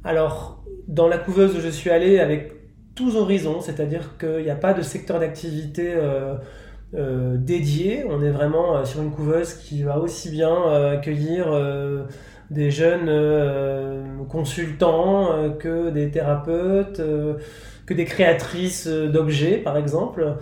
Alors, 0.05 0.65
dans 0.87 1.09
la 1.09 1.17
couveuse 1.17 1.59
je 1.61 1.69
suis 1.69 1.91
allé 1.91 2.19
avec 2.19 2.53
tous 2.95 3.17
horizons, 3.17 3.63
c'est-à-dire 3.63 4.19
qu'il 4.19 4.43
n'y 4.43 4.51
a 4.51 4.55
pas 4.55 4.75
de 4.75 4.83
secteur 4.83 5.19
d'activité 5.19 5.95
dédié, 6.93 8.05
on 8.09 8.23
est 8.23 8.31
vraiment 8.31 8.85
sur 8.85 9.03
une 9.03 9.11
couveuse 9.11 9.55
qui 9.55 9.83
va 9.83 9.99
aussi 9.99 10.31
bien 10.31 10.55
accueillir 10.93 11.47
des 12.53 12.71
jeunes 12.71 13.09
euh, 13.09 14.05
consultants 14.29 15.33
euh, 15.33 15.51
que 15.51 15.91
des 15.91 16.11
thérapeutes, 16.11 17.01
euh, 17.01 17.35
que 17.87 17.95
des 17.95 18.05
créatrices 18.05 18.87
d'objets, 18.87 19.57
par 19.57 19.77
exemple. 19.77 20.37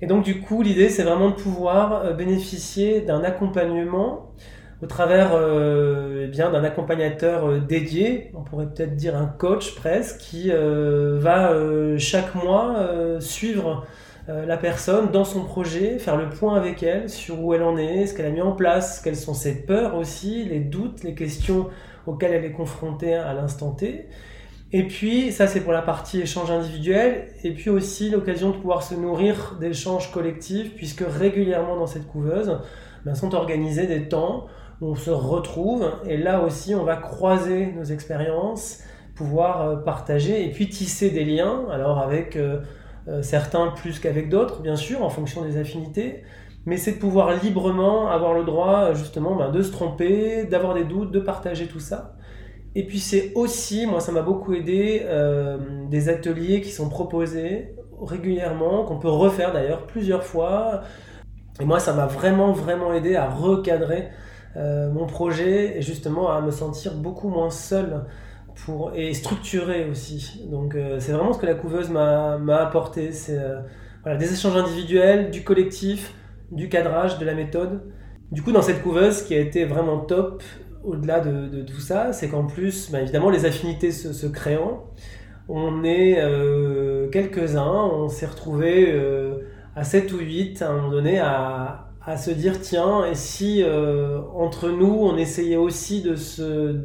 Et 0.00 0.06
donc, 0.06 0.24
du 0.24 0.40
coup, 0.40 0.62
l'idée, 0.62 0.88
c'est 0.88 1.02
vraiment 1.02 1.30
de 1.30 1.34
pouvoir 1.34 2.14
bénéficier 2.14 3.00
d'un 3.00 3.22
accompagnement 3.24 4.32
au 4.82 4.86
travers 4.86 5.30
eh 5.32 6.26
bien 6.26 6.50
d'un 6.50 6.62
accompagnateur 6.62 7.62
dédié, 7.62 8.30
on 8.34 8.42
pourrait 8.42 8.66
peut-être 8.66 8.94
dire 8.94 9.16
un 9.16 9.24
coach 9.24 9.74
presque, 9.74 10.18
qui 10.18 10.50
va 10.50 11.54
chaque 11.96 12.34
mois 12.34 12.76
suivre 13.20 13.86
euh, 13.86 13.86
la 14.28 14.56
personne 14.56 15.12
dans 15.12 15.24
son 15.24 15.44
projet, 15.44 15.98
faire 15.98 16.16
le 16.16 16.28
point 16.28 16.56
avec 16.56 16.82
elle 16.82 17.08
sur 17.08 17.40
où 17.40 17.54
elle 17.54 17.62
en 17.62 17.76
est, 17.76 18.06
ce 18.06 18.14
qu'elle 18.14 18.26
a 18.26 18.30
mis 18.30 18.40
en 18.40 18.52
place, 18.52 19.00
quelles 19.00 19.16
sont 19.16 19.34
ses 19.34 19.62
peurs 19.62 19.94
aussi, 19.94 20.44
les 20.44 20.58
doutes, 20.58 21.04
les 21.04 21.14
questions 21.14 21.68
auxquelles 22.06 22.32
elle 22.32 22.44
est 22.44 22.52
confrontée 22.52 23.14
à 23.14 23.32
l'instant 23.34 23.70
T. 23.70 24.08
Et 24.72 24.88
puis, 24.88 25.30
ça 25.30 25.46
c'est 25.46 25.60
pour 25.60 25.72
la 25.72 25.82
partie 25.82 26.20
échange 26.20 26.50
individuel, 26.50 27.28
et 27.44 27.52
puis 27.52 27.70
aussi 27.70 28.10
l'occasion 28.10 28.50
de 28.50 28.56
pouvoir 28.56 28.82
se 28.82 28.96
nourrir 28.96 29.56
d'échanges 29.60 30.10
collectifs, 30.10 30.74
puisque 30.74 31.04
régulièrement 31.06 31.76
dans 31.76 31.86
cette 31.86 32.08
couveuse, 32.08 32.58
ben, 33.04 33.14
sont 33.14 33.32
organisés 33.32 33.86
des 33.86 34.08
temps 34.08 34.48
où 34.80 34.88
on 34.88 34.96
se 34.96 35.10
retrouve, 35.10 35.88
et 36.04 36.16
là 36.16 36.40
aussi 36.40 36.74
on 36.74 36.82
va 36.82 36.96
croiser 36.96 37.66
nos 37.66 37.84
expériences, 37.84 38.80
pouvoir 39.14 39.62
euh, 39.62 39.76
partager, 39.76 40.44
et 40.44 40.50
puis 40.50 40.68
tisser 40.68 41.10
des 41.10 41.24
liens, 41.24 41.66
alors 41.70 42.00
avec... 42.00 42.34
Euh, 42.34 42.58
euh, 43.08 43.22
certains 43.22 43.68
plus 43.68 44.00
qu'avec 44.00 44.28
d'autres, 44.28 44.60
bien 44.60 44.76
sûr, 44.76 45.02
en 45.02 45.10
fonction 45.10 45.42
des 45.42 45.56
affinités, 45.58 46.22
mais 46.64 46.76
c'est 46.76 46.92
de 46.92 46.98
pouvoir 46.98 47.32
librement 47.42 48.10
avoir 48.10 48.34
le 48.34 48.44
droit 48.44 48.92
justement 48.94 49.36
ben, 49.36 49.50
de 49.50 49.62
se 49.62 49.70
tromper, 49.70 50.44
d'avoir 50.44 50.74
des 50.74 50.84
doutes, 50.84 51.12
de 51.12 51.20
partager 51.20 51.68
tout 51.68 51.80
ça. 51.80 52.16
Et 52.74 52.84
puis 52.84 52.98
c'est 52.98 53.32
aussi, 53.34 53.86
moi 53.86 54.00
ça 54.00 54.12
m'a 54.12 54.22
beaucoup 54.22 54.52
aidé, 54.52 55.02
euh, 55.04 55.56
des 55.88 56.08
ateliers 56.08 56.60
qui 56.60 56.70
sont 56.70 56.88
proposés 56.88 57.74
régulièrement, 58.02 58.84
qu'on 58.84 58.98
peut 58.98 59.08
refaire 59.08 59.52
d'ailleurs 59.52 59.86
plusieurs 59.86 60.24
fois. 60.24 60.82
Et 61.60 61.64
moi 61.64 61.78
ça 61.78 61.94
m'a 61.94 62.06
vraiment 62.06 62.52
vraiment 62.52 62.92
aidé 62.92 63.14
à 63.16 63.30
recadrer 63.30 64.08
euh, 64.56 64.90
mon 64.90 65.06
projet 65.06 65.78
et 65.78 65.82
justement 65.82 66.30
à 66.30 66.40
me 66.40 66.50
sentir 66.50 66.94
beaucoup 66.94 67.28
moins 67.28 67.50
seul 67.50 68.04
pour, 68.64 68.92
et 68.94 69.14
structuré 69.14 69.88
aussi. 69.88 70.46
Donc 70.50 70.74
euh, 70.74 70.98
c'est 71.00 71.12
vraiment 71.12 71.32
ce 71.32 71.38
que 71.38 71.46
la 71.46 71.54
couveuse 71.54 71.90
m'a 71.90 72.56
apporté. 72.58 73.12
C'est 73.12 73.38
euh, 73.38 73.60
voilà, 74.02 74.18
des 74.18 74.32
échanges 74.32 74.56
individuels, 74.56 75.30
du 75.30 75.44
collectif, 75.44 76.14
du 76.50 76.68
cadrage, 76.68 77.18
de 77.18 77.24
la 77.24 77.34
méthode. 77.34 77.82
Du 78.32 78.42
coup, 78.42 78.52
dans 78.52 78.62
cette 78.62 78.82
couveuse, 78.82 79.18
ce 79.18 79.24
qui 79.24 79.34
a 79.34 79.40
été 79.40 79.64
vraiment 79.64 79.98
top, 79.98 80.42
au-delà 80.84 81.20
de, 81.20 81.46
de, 81.48 81.62
tout 81.62 81.80
ça, 81.80 82.12
c'est 82.12 82.28
qu'en 82.28 82.44
plus, 82.44 82.90
bah, 82.90 83.00
évidemment, 83.00 83.30
les 83.30 83.44
affinités 83.44 83.92
se, 83.92 84.26
créant, 84.26 84.84
on 85.48 85.84
est 85.84 86.16
euh, 86.18 87.08
quelques-uns, 87.08 87.84
on 87.92 88.08
s'est 88.08 88.26
retrouvés 88.26 88.92
à 89.76 89.84
7 89.84 90.12
ou 90.12 90.18
8 90.18 90.62
à 90.62 90.70
un 90.70 90.76
moment 90.76 90.90
donné 90.90 91.18
à, 91.20 91.86
à 92.06 92.16
se 92.16 92.30
dire 92.30 92.60
tiens 92.60 93.04
et 93.04 93.16
si 93.16 93.62
euh, 93.62 94.20
entre 94.34 94.68
nous 94.70 94.96
on 95.00 95.16
essayait 95.16 95.56
aussi 95.56 96.02
de 96.02 96.14
se 96.14 96.76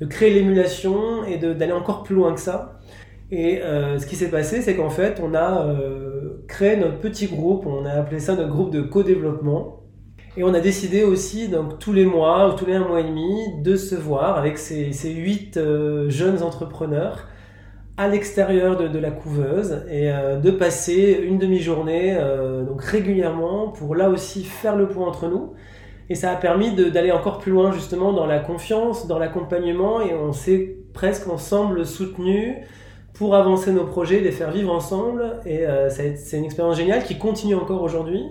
de 0.00 0.06
créer 0.06 0.34
l'émulation 0.34 1.24
et 1.24 1.38
d'aller 1.38 1.72
encore 1.72 2.02
plus 2.02 2.16
loin 2.16 2.34
que 2.34 2.40
ça. 2.40 2.80
Et 3.30 3.62
euh, 3.62 3.98
ce 3.98 4.06
qui 4.06 4.16
s'est 4.16 4.30
passé 4.30 4.62
c'est 4.62 4.76
qu'en 4.76 4.90
fait 4.90 5.20
on 5.22 5.32
a 5.34 5.64
euh, 5.66 6.44
créé 6.48 6.76
notre 6.76 6.98
petit 6.98 7.28
groupe 7.28 7.66
on 7.66 7.86
a 7.86 7.92
appelé 7.92 8.18
ça 8.18 8.34
notre 8.34 8.50
groupe 8.50 8.72
de 8.72 8.82
co-développement. 8.82 9.80
Et 10.36 10.42
on 10.42 10.52
a 10.52 10.58
décidé 10.58 11.04
aussi 11.04 11.48
donc 11.48 11.78
tous 11.78 11.92
les 11.92 12.04
mois 12.04 12.52
ou 12.52 12.56
tous 12.56 12.66
les 12.66 12.74
un 12.74 12.88
mois 12.88 13.00
et 13.00 13.04
demi 13.04 13.62
de 13.62 13.76
se 13.76 13.94
voir 13.94 14.36
avec 14.36 14.58
ces, 14.58 14.92
ces 14.92 15.12
huit 15.12 15.56
jeunes 16.08 16.42
entrepreneurs 16.42 17.28
à 17.96 18.08
l'extérieur 18.08 18.76
de, 18.76 18.98
la 18.98 19.10
couveuse 19.10 19.84
et 19.88 20.10
euh, 20.10 20.36
de 20.38 20.50
passer 20.50 21.20
une 21.22 21.38
demi-journée 21.38 22.16
euh, 22.18 22.64
donc 22.64 22.82
régulièrement 22.82 23.68
pour 23.68 23.94
là 23.94 24.10
aussi 24.10 24.42
faire 24.44 24.76
le 24.76 24.88
point 24.88 25.06
entre 25.06 25.28
nous. 25.28 25.52
Et 26.10 26.16
ça 26.16 26.32
a 26.32 26.36
permis 26.36 26.74
d'aller 26.74 27.12
encore 27.12 27.38
plus 27.38 27.52
loin 27.52 27.72
justement 27.72 28.12
dans 28.12 28.26
la 28.26 28.40
confiance, 28.40 29.06
dans 29.06 29.18
l'accompagnement 29.18 30.02
et 30.02 30.12
on 30.12 30.32
s'est 30.32 30.76
presque 30.92 31.28
ensemble 31.28 31.86
soutenus 31.86 32.56
pour 33.14 33.36
avancer 33.36 33.72
nos 33.72 33.84
projets, 33.84 34.20
les 34.20 34.32
faire 34.32 34.50
vivre 34.50 34.72
ensemble. 34.72 35.40
Et 35.46 35.66
euh, 35.66 35.88
c'est 35.88 36.36
une 36.36 36.44
expérience 36.44 36.76
géniale 36.76 37.04
qui 37.04 37.16
continue 37.16 37.54
encore 37.54 37.82
aujourd'hui 37.82 38.22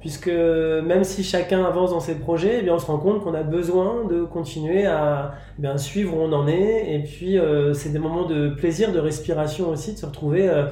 puisque 0.00 0.28
même 0.28 1.04
si 1.04 1.22
chacun 1.22 1.62
avance 1.62 1.90
dans 1.90 2.00
ses 2.00 2.14
projets, 2.14 2.58
eh 2.60 2.62
bien, 2.62 2.74
on 2.74 2.78
se 2.78 2.86
rend 2.86 2.98
compte 2.98 3.22
qu'on 3.22 3.34
a 3.34 3.42
besoin 3.42 4.06
de 4.06 4.24
continuer 4.24 4.86
à 4.86 5.34
eh 5.58 5.62
bien, 5.62 5.76
suivre 5.76 6.16
où 6.16 6.20
on 6.20 6.32
en 6.32 6.48
est. 6.48 6.94
Et 6.94 7.00
puis, 7.00 7.38
euh, 7.38 7.74
c'est 7.74 7.90
des 7.90 7.98
moments 7.98 8.24
de 8.24 8.48
plaisir, 8.48 8.92
de 8.92 8.98
respiration 8.98 9.68
aussi, 9.68 9.92
de 9.92 9.98
se 9.98 10.06
retrouver 10.06 10.48
euh, 10.48 10.66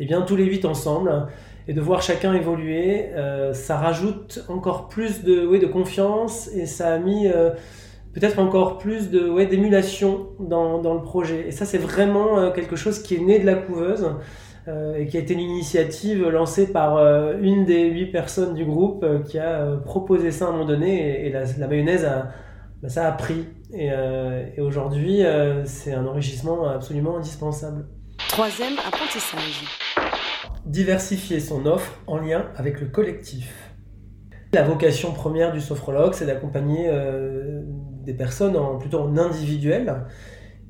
eh 0.00 0.04
bien, 0.04 0.22
tous 0.22 0.34
les 0.34 0.44
huit 0.44 0.64
ensemble 0.64 1.28
et 1.68 1.74
de 1.74 1.80
voir 1.80 2.02
chacun 2.02 2.34
évoluer. 2.34 3.10
Euh, 3.14 3.54
ça 3.54 3.76
rajoute 3.76 4.44
encore 4.48 4.88
plus 4.88 5.22
de, 5.22 5.46
ouais, 5.46 5.60
de 5.60 5.68
confiance 5.68 6.48
et 6.48 6.66
ça 6.66 6.92
a 6.92 6.98
mis 6.98 7.28
peut-être 8.14 8.40
encore 8.40 8.78
plus 8.78 9.10
de 9.10 9.28
ouais, 9.28 9.46
d'émulation 9.46 10.26
dans, 10.40 10.82
dans 10.82 10.94
le 10.94 11.02
projet. 11.02 11.46
Et 11.46 11.52
ça, 11.52 11.66
c'est 11.66 11.78
vraiment 11.78 12.50
quelque 12.50 12.74
chose 12.74 12.98
qui 12.98 13.14
est 13.14 13.20
né 13.20 13.38
de 13.38 13.46
la 13.46 13.54
couveuse. 13.54 14.10
Euh, 14.68 14.94
et 14.94 15.08
qui 15.08 15.16
a 15.16 15.20
été 15.20 15.34
une 15.34 15.40
initiative 15.40 16.28
lancée 16.28 16.70
par 16.70 16.96
euh, 16.96 17.36
une 17.40 17.64
des 17.64 17.90
huit 17.90 18.12
personnes 18.12 18.54
du 18.54 18.64
groupe 18.64 19.02
euh, 19.02 19.18
qui 19.18 19.36
a 19.40 19.76
proposé 19.84 20.30
ça 20.30 20.44
à 20.44 20.48
un 20.48 20.52
moment 20.52 20.66
donné 20.66 21.26
et, 21.26 21.32
la, 21.32 21.66
mayonnaise 21.66 22.04
a, 22.04 22.28
bah, 22.80 22.88
ça 22.88 23.08
a 23.08 23.10
pris 23.10 23.48
et, 23.72 23.88
et 23.88 24.60
aujourd'hui 24.60 25.22
c'est 25.64 25.94
un 25.94 26.06
enrichissement 26.06 26.68
absolument 26.68 27.16
indispensable. 27.16 27.86
Troisième 28.28 28.74
apprentissage. 28.86 29.64
Diversifier 30.66 31.40
son 31.40 31.66
offre 31.66 31.98
en 32.06 32.18
lien 32.18 32.46
avec 32.56 32.80
le 32.80 32.86
collectif. 32.86 33.72
La 34.52 34.62
vocation 34.62 35.12
première 35.12 35.52
du 35.52 35.60
sophrologue, 35.62 36.12
c'est 36.12 36.26
d'accompagner 36.26 36.90
des 38.04 38.12
personnes 38.12 38.56
en, 38.56 38.76
plutôt 38.76 39.00
en 39.00 39.16
individuel 39.16 40.04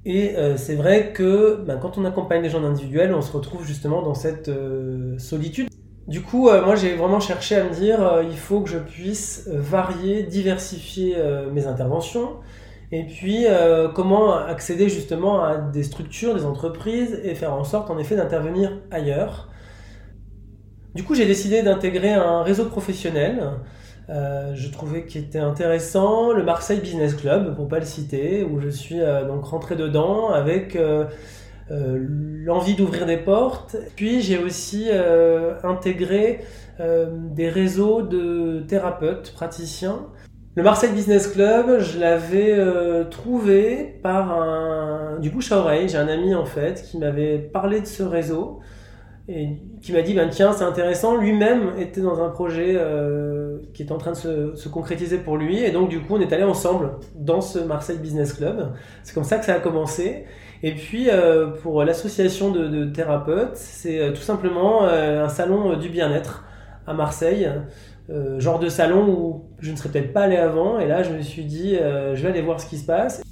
et 0.05 0.37
euh, 0.37 0.57
c'est 0.57 0.75
vrai 0.75 1.13
que 1.13 1.63
ben, 1.65 1.79
quand 1.79 1.97
on 1.97 2.05
accompagne 2.05 2.43
les 2.43 2.51
gens 2.51 2.65
individuels, 2.65 3.15
on 3.15 3.23
se 3.23 3.33
retrouve 3.33 3.65
justement 3.65 4.03
dans 4.03 4.15
cette 4.15 4.49
euh, 4.49 5.17
solitude. 5.19 5.69
Du 6.09 6.23
coup, 6.23 6.49
euh, 6.49 6.65
moi 6.65 6.75
j'ai 6.75 6.95
vraiment 6.95 7.21
cherché 7.21 7.55
à 7.55 7.65
me 7.65 7.71
dire, 7.71 8.23
il 8.29 8.37
faut 8.37 8.61
que 8.61 8.69
je 8.69 8.79
puisse 8.79 9.49
varier, 9.49 10.25
diversifier 10.25 11.17
mes 11.53 11.67
interventions, 11.67 12.41
et 12.91 13.05
puis 13.07 13.47
comment 13.95 14.35
accéder 14.35 14.89
justement 14.89 15.45
à 15.45 15.57
des 15.57 15.85
structures, 15.85 16.35
des 16.35 16.45
entreprises, 16.45 17.21
et 17.23 17.35
faire 17.37 17.55
en 17.55 17.65
sorte 17.65 17.91
en 17.91 17.99
effet 17.99 18.17
d'intervenir 18.17 18.81
ailleurs. 18.91 19.49
Du 20.95 21.05
coup, 21.05 21.15
j'ai 21.15 21.27
décidé 21.27 21.63
d'intégrer 21.63 22.13
un 22.13 22.43
réseau 22.43 22.67
professionnel 22.67 23.53
euh, 24.13 24.53
je 24.55 24.69
trouvais 24.69 25.07
qu'il 25.07 25.23
était 25.23 25.39
intéressant 25.39 26.33
le 26.33 26.43
Marseille 26.43 26.81
Business 26.81 27.15
Club, 27.15 27.57
pour 27.57 27.67
pas 27.67 27.79
le 27.79 27.87
citer, 27.87 28.45
où 28.45 28.61
je 28.61 28.69
suis 28.69 29.01
euh, 29.01 29.27
donc 29.27 29.45
rentré 29.45 29.75
dedans 29.75 30.29
avec 30.29 30.77
euh, 30.77 31.07
l'envie 31.71 32.75
d'ouvrir 32.75 33.07
des 33.07 33.17
portes. 33.17 33.77
Puis 33.97 34.21
j'ai 34.21 34.39
aussi 34.39 34.91
intégré 35.63 36.41
des 36.79 37.49
réseaux 37.49 38.03
de 38.03 38.65
thérapeutes, 38.69 39.33
praticiens. 39.35 40.07
Le 40.55 40.63
Marseille 40.63 40.93
Business 40.93 41.29
Club, 41.29 41.79
je 41.79 41.99
l'avais 41.99 42.59
trouvé 43.09 43.99
par 44.03 45.19
du 45.21 45.31
bouche 45.31 45.51
à 45.53 45.59
oreille. 45.59 45.89
J'ai 45.89 45.97
un 45.97 46.09
ami 46.09 46.35
en 46.35 46.45
fait 46.45 46.83
qui 46.83 46.99
m'avait 46.99 47.39
parlé 47.39 47.81
de 47.81 47.87
ce 47.87 48.03
réseau 48.03 48.61
et 49.29 49.51
qui 49.81 49.93
m'a 49.93 50.03
dit 50.03 50.15
ben 50.15 50.29
tiens 50.29 50.53
c'est 50.53 50.65
intéressant. 50.65 51.17
Lui-même 51.17 51.73
était 51.79 52.01
dans 52.01 52.23
un 52.23 52.29
projet 52.29 52.75
euh, 52.77 53.59
qui 53.73 53.83
est 53.83 53.93
en 53.93 53.99
train 53.99 54.13
de 54.13 54.17
se, 54.17 54.55
se, 54.57 54.69
concrétiser 54.69 55.19
pour 55.19 55.37
lui. 55.37 55.63
Et 55.63 55.71
donc 55.71 55.89
du 55.89 56.01
coup 56.01 56.17
on 56.17 56.21
est 56.21 56.33
allé 56.33 56.43
ensemble 56.43 56.93
dans 57.15 57.41
ce 57.41 57.59
Marseille 57.61 57.99
Business 57.99 58.33
Club. 58.33 58.73
C'est 59.05 59.15
comme 59.15 59.25
ça 59.25 59.39
que 59.39 59.45
ça 59.45 59.55
a 59.55 59.61
commencé. 59.61 60.25
Et 60.65 60.75
puis 60.75 61.09
euh, 61.09 61.49
pour 61.49 61.85
l'association 61.85 62.51
de, 62.51 62.67
de, 62.67 62.85
thérapeutes 62.87 63.57
c'est 63.57 64.01
euh, 64.01 64.11
tout 64.11 64.23
simplement 64.23 64.85
un 64.85 65.29
salon 65.29 65.77
du 65.77 65.89
bien-être 65.89 66.45
à 66.87 66.95
Marseille. 66.95 67.49
Genre 68.39 68.59
de 68.59 68.69
salon 68.69 69.09
où 69.09 69.45
je 69.61 69.71
ne 69.71 69.77
serais 69.77 69.89
peut-être 69.89 70.13
pas 70.13 70.23
allé 70.23 70.37
avant. 70.37 70.79
Et 70.79 70.87
là 70.87 71.03
je 71.03 71.11
me 71.11 71.23
suis 71.23 71.45
dit 71.45 71.77
je 71.77 72.21
vais 72.21 72.29
aller 72.29 72.43
voir 72.43 72.61
ce 72.61 72.67
qui 72.67 72.77
se 72.77 72.85
passe. 72.85 73.23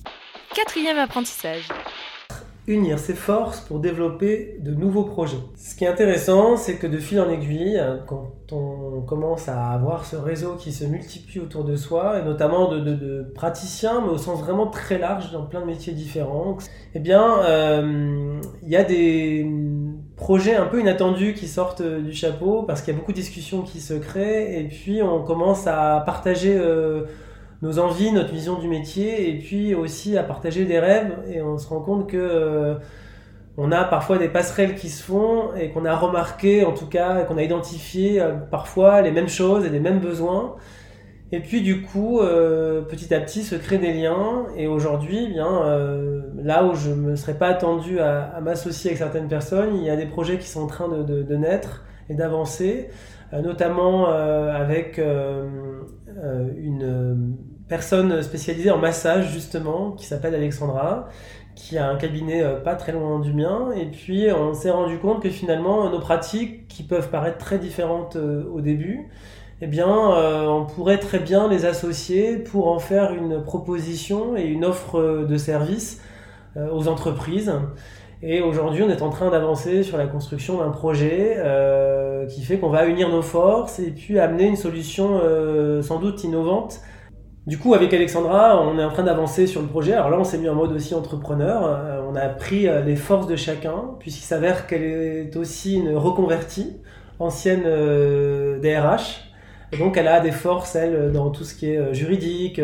Quatrième 0.55 0.99
apprentissage 0.99 1.69
unir 2.71 2.99
ses 2.99 3.15
forces 3.15 3.61
pour 3.61 3.81
développer 3.81 4.57
de 4.61 4.73
nouveaux 4.73 5.03
projets. 5.03 5.37
Ce 5.57 5.75
qui 5.75 5.85
est 5.85 5.89
intéressant, 5.89 6.57
c'est 6.57 6.77
que 6.77 6.87
de 6.87 6.99
fil 6.99 7.21
en 7.21 7.29
aiguille, 7.29 7.83
quand 8.07 8.33
on 8.53 9.01
commence 9.03 9.49
à 9.49 9.71
avoir 9.71 10.05
ce 10.05 10.17
réseau 10.17 10.55
qui 10.55 10.73
se 10.73 10.85
multiplie 10.85 11.41
autour 11.41 11.65
de 11.65 11.77
soi, 11.77 12.21
et 12.21 12.23
notamment 12.25 12.71
de, 12.71 12.79
de, 12.79 13.27
praticiens, 13.35 14.01
mais 14.01 14.11
au 14.11 14.19
sens 14.19 14.41
vraiment 14.41 14.69
très 14.69 14.99
large, 14.99 15.33
dans 15.33 15.45
plein 15.45 15.61
de 15.61 15.67
métiers 15.67 15.93
différents, 15.93 16.57
eh 16.95 17.01
bien, 17.01 17.43
euh, 17.45 18.41
il 18.63 18.69
y 18.69 18.77
a 18.77 18.85
des 18.85 19.51
projets 20.17 20.55
un 20.55 20.67
peu 20.67 20.81
inattendus 20.81 21.35
qui 21.35 21.49
sortent 21.49 21.83
du 21.83 22.13
chapeau, 22.13 22.63
parce 22.63 22.83
qu'il 22.83 22.95
y 22.95 22.97
a 22.97 23.01
beaucoup 23.01 23.13
de 23.13 23.17
discussions 23.17 23.63
qui 23.63 23.81
se 23.81 23.95
créent, 23.95 24.61
et 24.61 24.69
puis 24.69 25.03
on 25.03 25.23
commence 25.23 25.67
à 25.67 26.03
partager... 26.07 26.57
Euh, 26.57 27.05
nos 27.63 27.79
envies, 27.79 28.13
notre 28.13 28.33
vision 28.33 28.59
du 28.59 28.69
métier, 28.69 29.31
et 29.31 29.39
puis 29.39 29.75
aussi 29.75 30.17
à 30.17 30.23
partager 30.23 30.65
des 30.65 30.79
rêves. 30.79 31.13
Et 31.31 31.43
on 31.43 31.59
se 31.59 31.69
rend 31.69 31.81
compte 31.81 32.09
que 32.09 32.17
euh, 32.17 32.75
on 33.57 33.71
a 33.71 33.85
parfois 33.85 34.19
des 34.19 34.29
passerelles 34.29 34.75
qui 34.75 34.89
se 34.89 35.03
font 35.03 35.55
et 35.55 35.71
qu'on 35.71 35.85
a 35.85 35.95
remarqué, 35.95 36.65
en 36.65 36.73
tout 36.73 36.87
cas, 36.87 37.23
qu'on 37.25 37.37
a 37.37 37.43
identifié 37.43 38.21
euh, 38.21 38.33
parfois 38.33 39.03
les 39.03 39.11
mêmes 39.11 39.29
choses 39.29 39.67
et 39.67 39.69
les 39.69 39.81
mêmes 39.81 40.01
besoins. 40.01 40.57
Et 41.33 41.41
puis 41.41 41.61
du 41.61 41.83
coup, 41.83 42.21
euh, 42.21 42.81
petit 42.81 43.15
à 43.15 43.21
petit, 43.21 43.43
se 43.43 43.55
créent 43.55 43.79
des 43.79 43.93
liens. 43.93 44.47
Et 44.57 44.67
aujourd'hui, 44.67 45.27
eh 45.29 45.33
bien 45.33 45.63
là 46.43 46.65
où 46.65 46.75
je 46.75 46.91
me 46.91 47.15
serais 47.15 47.35
pas 47.35 47.49
attendu 47.49 48.01
à, 48.01 48.41
m'associer 48.43 48.91
avec 48.91 48.99
certaines 48.99 49.29
personnes, 49.29 49.77
il 49.77 49.85
y 49.85 49.91
a 49.91 49.97
des 49.97 50.07
projets 50.07 50.39
qui 50.39 50.49
sont 50.49 50.63
en 50.63 50.67
train 50.67 50.89
de 50.89 51.37
naître 51.37 51.85
et 52.09 52.15
d'avancer, 52.15 52.89
notamment 53.33 54.09
avec 54.09 54.99
une 56.57 57.37
personne 57.69 58.23
spécialisée 58.23 58.71
en 58.71 58.79
massage 58.79 59.33
justement, 59.33 59.93
qui 59.93 60.05
s'appelle 60.05 60.35
Alexandra, 60.35 61.09
qui 61.55 61.79
a 61.79 61.89
un 61.89 61.97
cabinet 61.97 62.43
euh, 62.43 62.59
pas 62.61 62.75
très 62.75 62.93
loin 62.93 63.21
du 63.21 63.33
mien. 63.33 63.71
Et 63.77 63.87
puis 63.87 64.27
on 64.33 64.55
s'est 64.55 64.71
rendu 64.71 64.99
compte 64.99 65.23
que 65.23 65.31
finalement 65.31 65.89
nos 65.91 66.01
pratiques, 66.01 66.69
qui 66.69 66.83
peuvent 66.83 67.11
paraître 67.11 67.39
très 67.39 67.59
différentes 67.59 68.17
euh, 68.17 68.45
au 68.53 68.61
début, 68.61 69.09
eh 69.61 69.67
bien 69.67 69.89
euh, 69.89 70.47
on 70.47 70.65
pourrait 70.65 70.99
très 70.99 71.19
bien 71.19 71.49
les 71.49 71.67
associer 71.67 72.39
pour 72.39 72.69
en 72.69 72.79
faire 72.79 73.13
une 73.13 73.43
proposition 73.43 74.37
et 74.37 74.45
une 74.45 74.65
offre 74.65 75.27
de 75.29 75.37
service 75.37 76.03
aux 76.57 76.89
entreprises. 76.89 77.53
Et 78.23 78.41
aujourd'hui, 78.43 78.83
on 78.83 78.91
est 78.91 79.03
en 79.03 79.11
train 79.11 79.31
d'avancer 79.31 79.83
sur 79.83 79.97
la 79.97 80.07
construction 80.07 80.59
d'un 80.59 80.71
projet 80.71 81.37
qui 82.29 82.43
fait 82.43 82.59
qu'on 82.59 82.71
va 82.71 82.87
unir 82.87 83.09
nos 83.09 83.23
forces 83.23 83.79
et 83.79 83.91
puis 83.91 84.19
amener 84.19 84.47
une 84.47 84.57
solution 84.57 85.21
sans 85.83 85.99
doute 85.99 86.25
innovante 86.25 86.81
du 87.47 87.59
coup, 87.59 87.75
avec 87.75 87.93
Alexandra, 87.95 88.63
on 88.63 88.79
est 88.79 88.85
en 88.85 88.91
train 88.91 89.03
d'avancer 89.03 89.47
sur 89.47 89.63
le 89.63 89.67
projet. 89.67 89.95
Alors 89.95 90.11
là, 90.11 90.19
on 90.21 90.25
s'est 90.25 90.39
mis 90.39 90.49
en 90.49 90.55
mode 90.55 90.73
aussi 90.73 90.95
entrepreneur. 90.95 91.65
Euh, 91.65 92.01
on 92.09 92.15
a 92.15 92.29
pris 92.29 92.69
euh, 92.69 92.83
les 92.83 92.97
forces 92.97 93.27
de 93.27 93.35
chacun, 93.35 93.97
puisqu'il 93.99 94.25
s'avère 94.25 94.67
qu'elle 94.67 94.83
est 94.83 95.37
aussi 95.37 95.77
une 95.77 95.97
reconvertie, 95.97 96.77
ancienne 97.19 97.63
euh, 97.65 98.61
DRH. 98.61 99.33
Donc, 99.79 99.97
elle 99.97 100.09
a 100.09 100.21
des 100.21 100.33
forces, 100.33 100.77
elle, 100.77 101.13
dans 101.13 101.31
tout 101.31 101.45
ce 101.45 101.55
qui 101.55 101.71
est 101.71 101.95
juridique, 101.95 102.61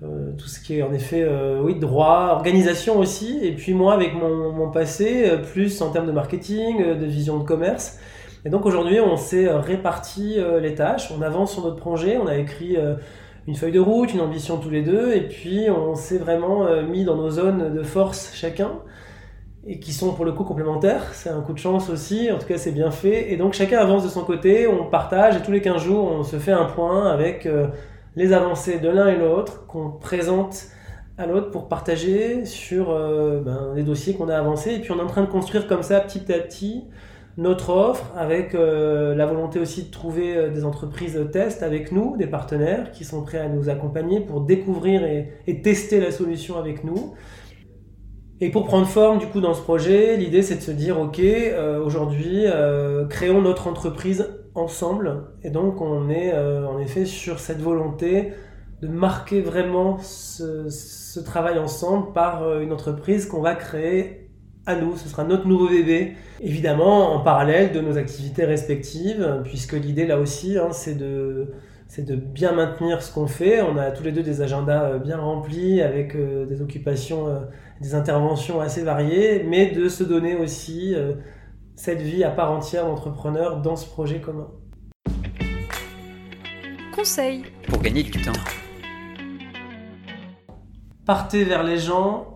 tout 0.00 0.48
ce 0.48 0.60
qui 0.60 0.78
est 0.78 0.82
en 0.82 0.92
effet, 0.92 1.26
oui, 1.62 1.78
droit, 1.78 2.30
organisation 2.32 2.98
aussi. 2.98 3.40
Et 3.42 3.52
puis 3.52 3.74
moi, 3.74 3.92
avec 3.92 4.14
mon 4.14 4.70
passé, 4.70 5.30
plus 5.52 5.82
en 5.82 5.90
termes 5.90 6.06
de 6.06 6.12
marketing, 6.12 6.98
de 6.98 7.06
vision 7.06 7.38
de 7.38 7.44
commerce. 7.44 7.98
Et 8.44 8.50
donc 8.50 8.66
aujourd'hui, 8.66 9.00
on 9.00 9.16
s'est 9.16 9.50
réparti 9.50 10.38
les 10.60 10.74
tâches. 10.74 11.10
On 11.10 11.22
avance 11.22 11.52
sur 11.52 11.64
notre 11.64 11.76
projet. 11.76 12.18
On 12.18 12.26
a 12.26 12.36
écrit 12.36 12.76
une 13.46 13.54
feuille 13.54 13.72
de 13.72 13.80
route, 13.80 14.12
une 14.14 14.20
ambition 14.20 14.56
tous 14.56 14.70
les 14.70 14.82
deux, 14.82 15.12
et 15.12 15.20
puis 15.28 15.68
on 15.70 15.94
s'est 15.94 16.18
vraiment 16.18 16.66
euh, 16.66 16.82
mis 16.82 17.04
dans 17.04 17.16
nos 17.16 17.30
zones 17.30 17.74
de 17.74 17.82
force 17.82 18.32
chacun, 18.34 18.72
et 19.66 19.78
qui 19.78 19.92
sont 19.92 20.14
pour 20.14 20.24
le 20.24 20.32
coup 20.32 20.44
complémentaires. 20.44 21.12
C'est 21.12 21.28
un 21.28 21.40
coup 21.42 21.52
de 21.52 21.58
chance 21.58 21.90
aussi, 21.90 22.30
en 22.32 22.38
tout 22.38 22.46
cas 22.46 22.56
c'est 22.56 22.72
bien 22.72 22.90
fait. 22.90 23.32
Et 23.32 23.36
donc 23.36 23.52
chacun 23.52 23.78
avance 23.78 24.02
de 24.02 24.08
son 24.08 24.24
côté, 24.24 24.66
on 24.66 24.86
partage, 24.86 25.36
et 25.36 25.42
tous 25.42 25.52
les 25.52 25.60
15 25.60 25.82
jours 25.82 26.10
on 26.10 26.22
se 26.22 26.36
fait 26.36 26.52
un 26.52 26.64
point 26.64 27.10
avec 27.10 27.44
euh, 27.44 27.66
les 28.16 28.32
avancées 28.32 28.78
de 28.78 28.88
l'un 28.88 29.08
et 29.08 29.16
l'autre 29.16 29.66
qu'on 29.66 29.90
présente 29.90 30.68
à 31.18 31.26
l'autre 31.26 31.50
pour 31.50 31.68
partager 31.68 32.44
sur 32.44 32.90
euh, 32.90 33.40
ben, 33.40 33.72
les 33.76 33.82
dossiers 33.82 34.14
qu'on 34.14 34.28
a 34.28 34.36
avancés. 34.36 34.74
Et 34.74 34.78
puis 34.78 34.90
on 34.90 34.98
est 34.98 35.02
en 35.02 35.06
train 35.06 35.22
de 35.22 35.30
construire 35.30 35.66
comme 35.66 35.82
ça 35.82 36.00
petit 36.00 36.32
à 36.32 36.38
petit 36.38 36.84
notre 37.36 37.70
offre 37.70 38.12
avec 38.16 38.54
euh, 38.54 39.14
la 39.14 39.26
volonté 39.26 39.58
aussi 39.58 39.84
de 39.84 39.90
trouver 39.90 40.36
euh, 40.36 40.50
des 40.50 40.64
entreprises 40.64 41.18
test 41.32 41.62
avec 41.62 41.90
nous, 41.90 42.16
des 42.16 42.28
partenaires 42.28 42.92
qui 42.92 43.04
sont 43.04 43.22
prêts 43.22 43.38
à 43.38 43.48
nous 43.48 43.68
accompagner 43.68 44.20
pour 44.20 44.40
découvrir 44.42 45.04
et, 45.04 45.62
tester 45.62 46.00
la 46.00 46.12
solution 46.12 46.58
avec 46.58 46.84
nous. 46.84 47.14
Et 48.40 48.50
pour 48.50 48.64
prendre 48.64 48.86
forme 48.86 49.18
du 49.18 49.26
coup 49.26 49.40
dans 49.40 49.54
ce 49.54 49.62
projet, 49.62 50.16
l'idée 50.16 50.42
c'est 50.42 50.56
de 50.56 50.60
se 50.60 50.70
dire 50.70 51.00
ok, 51.00 51.18
euh, 51.20 51.82
aujourd'hui 51.82 52.44
créons 53.08 53.42
notre 53.42 53.66
entreprise 53.66 54.28
ensemble. 54.54 55.24
Et 55.42 55.50
donc 55.50 55.80
on 55.80 56.10
est 56.10 56.32
en 56.36 56.78
effet 56.78 57.04
sur 57.04 57.38
cette 57.40 57.60
volonté 57.60 58.32
de 58.82 58.88
marquer 58.88 59.40
vraiment 59.40 59.98
ce, 59.98 60.68
ce 60.68 61.20
travail 61.20 61.58
ensemble 61.58 62.12
par 62.12 62.60
une 62.60 62.72
entreprise 62.72 63.26
qu'on 63.26 63.40
va 63.40 63.54
créer 63.54 64.23
à 64.66 64.76
nous, 64.76 64.96
ce 64.96 65.08
sera 65.08 65.24
notre 65.24 65.46
nouveau 65.46 65.68
bébé, 65.68 66.14
évidemment 66.40 67.14
en 67.14 67.20
parallèle 67.20 67.72
de 67.72 67.80
nos 67.80 67.98
activités 67.98 68.44
respectives, 68.44 69.42
puisque 69.44 69.74
l'idée 69.74 70.06
là 70.06 70.18
aussi, 70.18 70.56
hein, 70.58 70.68
c'est 70.72 70.96
de, 70.96 71.48
de 71.98 72.16
bien 72.16 72.52
maintenir 72.52 73.02
ce 73.02 73.12
qu'on 73.12 73.26
fait. 73.26 73.60
On 73.60 73.76
a 73.76 73.90
tous 73.90 74.02
les 74.02 74.12
deux 74.12 74.22
des 74.22 74.40
agendas 74.40 74.84
euh, 74.84 74.98
bien 74.98 75.18
remplis, 75.18 75.82
avec 75.82 76.14
euh, 76.14 76.46
des 76.46 76.62
occupations, 76.62 77.28
euh, 77.28 77.40
des 77.80 77.94
interventions 77.94 78.60
assez 78.60 78.82
variées, 78.82 79.44
mais 79.46 79.70
de 79.70 79.88
se 79.88 80.02
donner 80.02 80.34
aussi 80.36 80.94
cette 81.74 82.00
vie 82.00 82.24
à 82.24 82.30
part 82.30 82.52
entière 82.52 82.86
d'entrepreneur 82.86 83.60
dans 83.60 83.76
ce 83.76 83.86
projet 83.86 84.20
commun. 84.20 84.48
Conseil 86.94 87.42
pour 87.68 87.82
gagner 87.82 88.04
du 88.04 88.12
temps. 88.12 88.32
Partez 91.04 91.44
vers 91.44 91.64
les 91.64 91.78
gens 91.78 92.33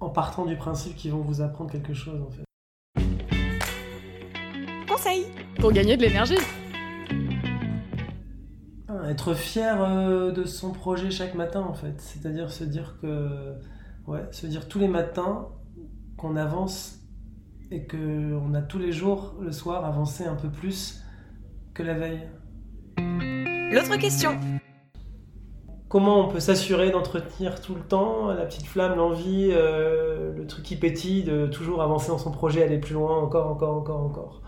en 0.00 0.08
partant 0.08 0.46
du 0.46 0.56
principe 0.56 0.96
qu'ils 0.96 1.12
vont 1.12 1.20
vous 1.20 1.40
apprendre 1.42 1.70
quelque 1.70 1.94
chose 1.94 2.20
en 2.22 2.30
fait. 2.30 2.44
Conseil 4.88 5.26
pour 5.60 5.72
gagner 5.72 5.96
de 5.96 6.02
l'énergie. 6.02 6.38
Ah, 8.88 9.10
être 9.10 9.34
fier 9.34 9.82
euh, 9.82 10.32
de 10.32 10.44
son 10.44 10.72
projet 10.72 11.10
chaque 11.10 11.34
matin 11.34 11.60
en 11.60 11.74
fait, 11.74 12.00
c'est-à-dire 12.00 12.50
se 12.50 12.64
dire 12.64 12.98
que 13.00 13.54
ouais, 14.06 14.26
se 14.32 14.46
dire 14.46 14.68
tous 14.68 14.78
les 14.78 14.88
matins 14.88 15.48
qu'on 16.16 16.36
avance 16.36 16.98
et 17.70 17.84
que 17.84 18.34
on 18.34 18.54
a 18.54 18.62
tous 18.62 18.78
les 18.78 18.92
jours 18.92 19.36
le 19.40 19.52
soir 19.52 19.84
avancé 19.84 20.24
un 20.24 20.34
peu 20.34 20.50
plus 20.50 21.02
que 21.74 21.82
la 21.82 21.94
veille. 21.94 22.28
L'autre 23.72 23.96
question 23.98 24.38
comment 25.90 26.20
on 26.20 26.28
peut 26.28 26.40
s'assurer 26.40 26.90
d'entretenir 26.90 27.60
tout 27.60 27.74
le 27.74 27.82
temps 27.82 28.28
la 28.28 28.46
petite 28.46 28.66
flamme, 28.66 28.96
l'envie, 28.96 29.50
euh, 29.50 30.32
le 30.32 30.46
truc 30.46 30.64
qui 30.64 30.76
pétille, 30.76 31.24
de 31.24 31.46
toujours 31.48 31.82
avancer 31.82 32.08
dans 32.08 32.18
son 32.18 32.30
projet, 32.30 32.62
aller 32.62 32.78
plus 32.78 32.94
loin, 32.94 33.18
encore, 33.18 33.48
encore, 33.48 33.76
encore, 33.76 34.00
encore. 34.00 34.40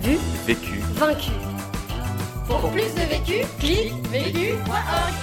Vu 0.00 0.16
Vécu. 0.46 0.78
Vaincu. 0.94 1.30
Pour 2.48 2.70
plus 2.70 2.94
de 2.94 3.00
vécu, 3.10 3.46
clique 3.58 3.92
vécu.org. 4.08 5.14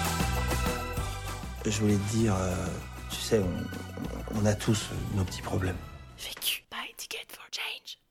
Je 1.65 1.81
voulais 1.81 1.95
te 1.95 2.15
dire, 2.15 2.35
euh, 2.35 2.67
tu 3.09 3.17
sais, 3.17 3.39
on, 3.39 4.39
on 4.39 4.45
a 4.45 4.53
tous 4.53 4.91
nos 5.15 5.23
petits 5.23 5.41
problèmes. 5.41 5.77
Vécu. 6.19 6.63
Buy 6.69 6.93
ticket 6.95 7.25
for 7.29 7.45
Jane. 7.51 8.04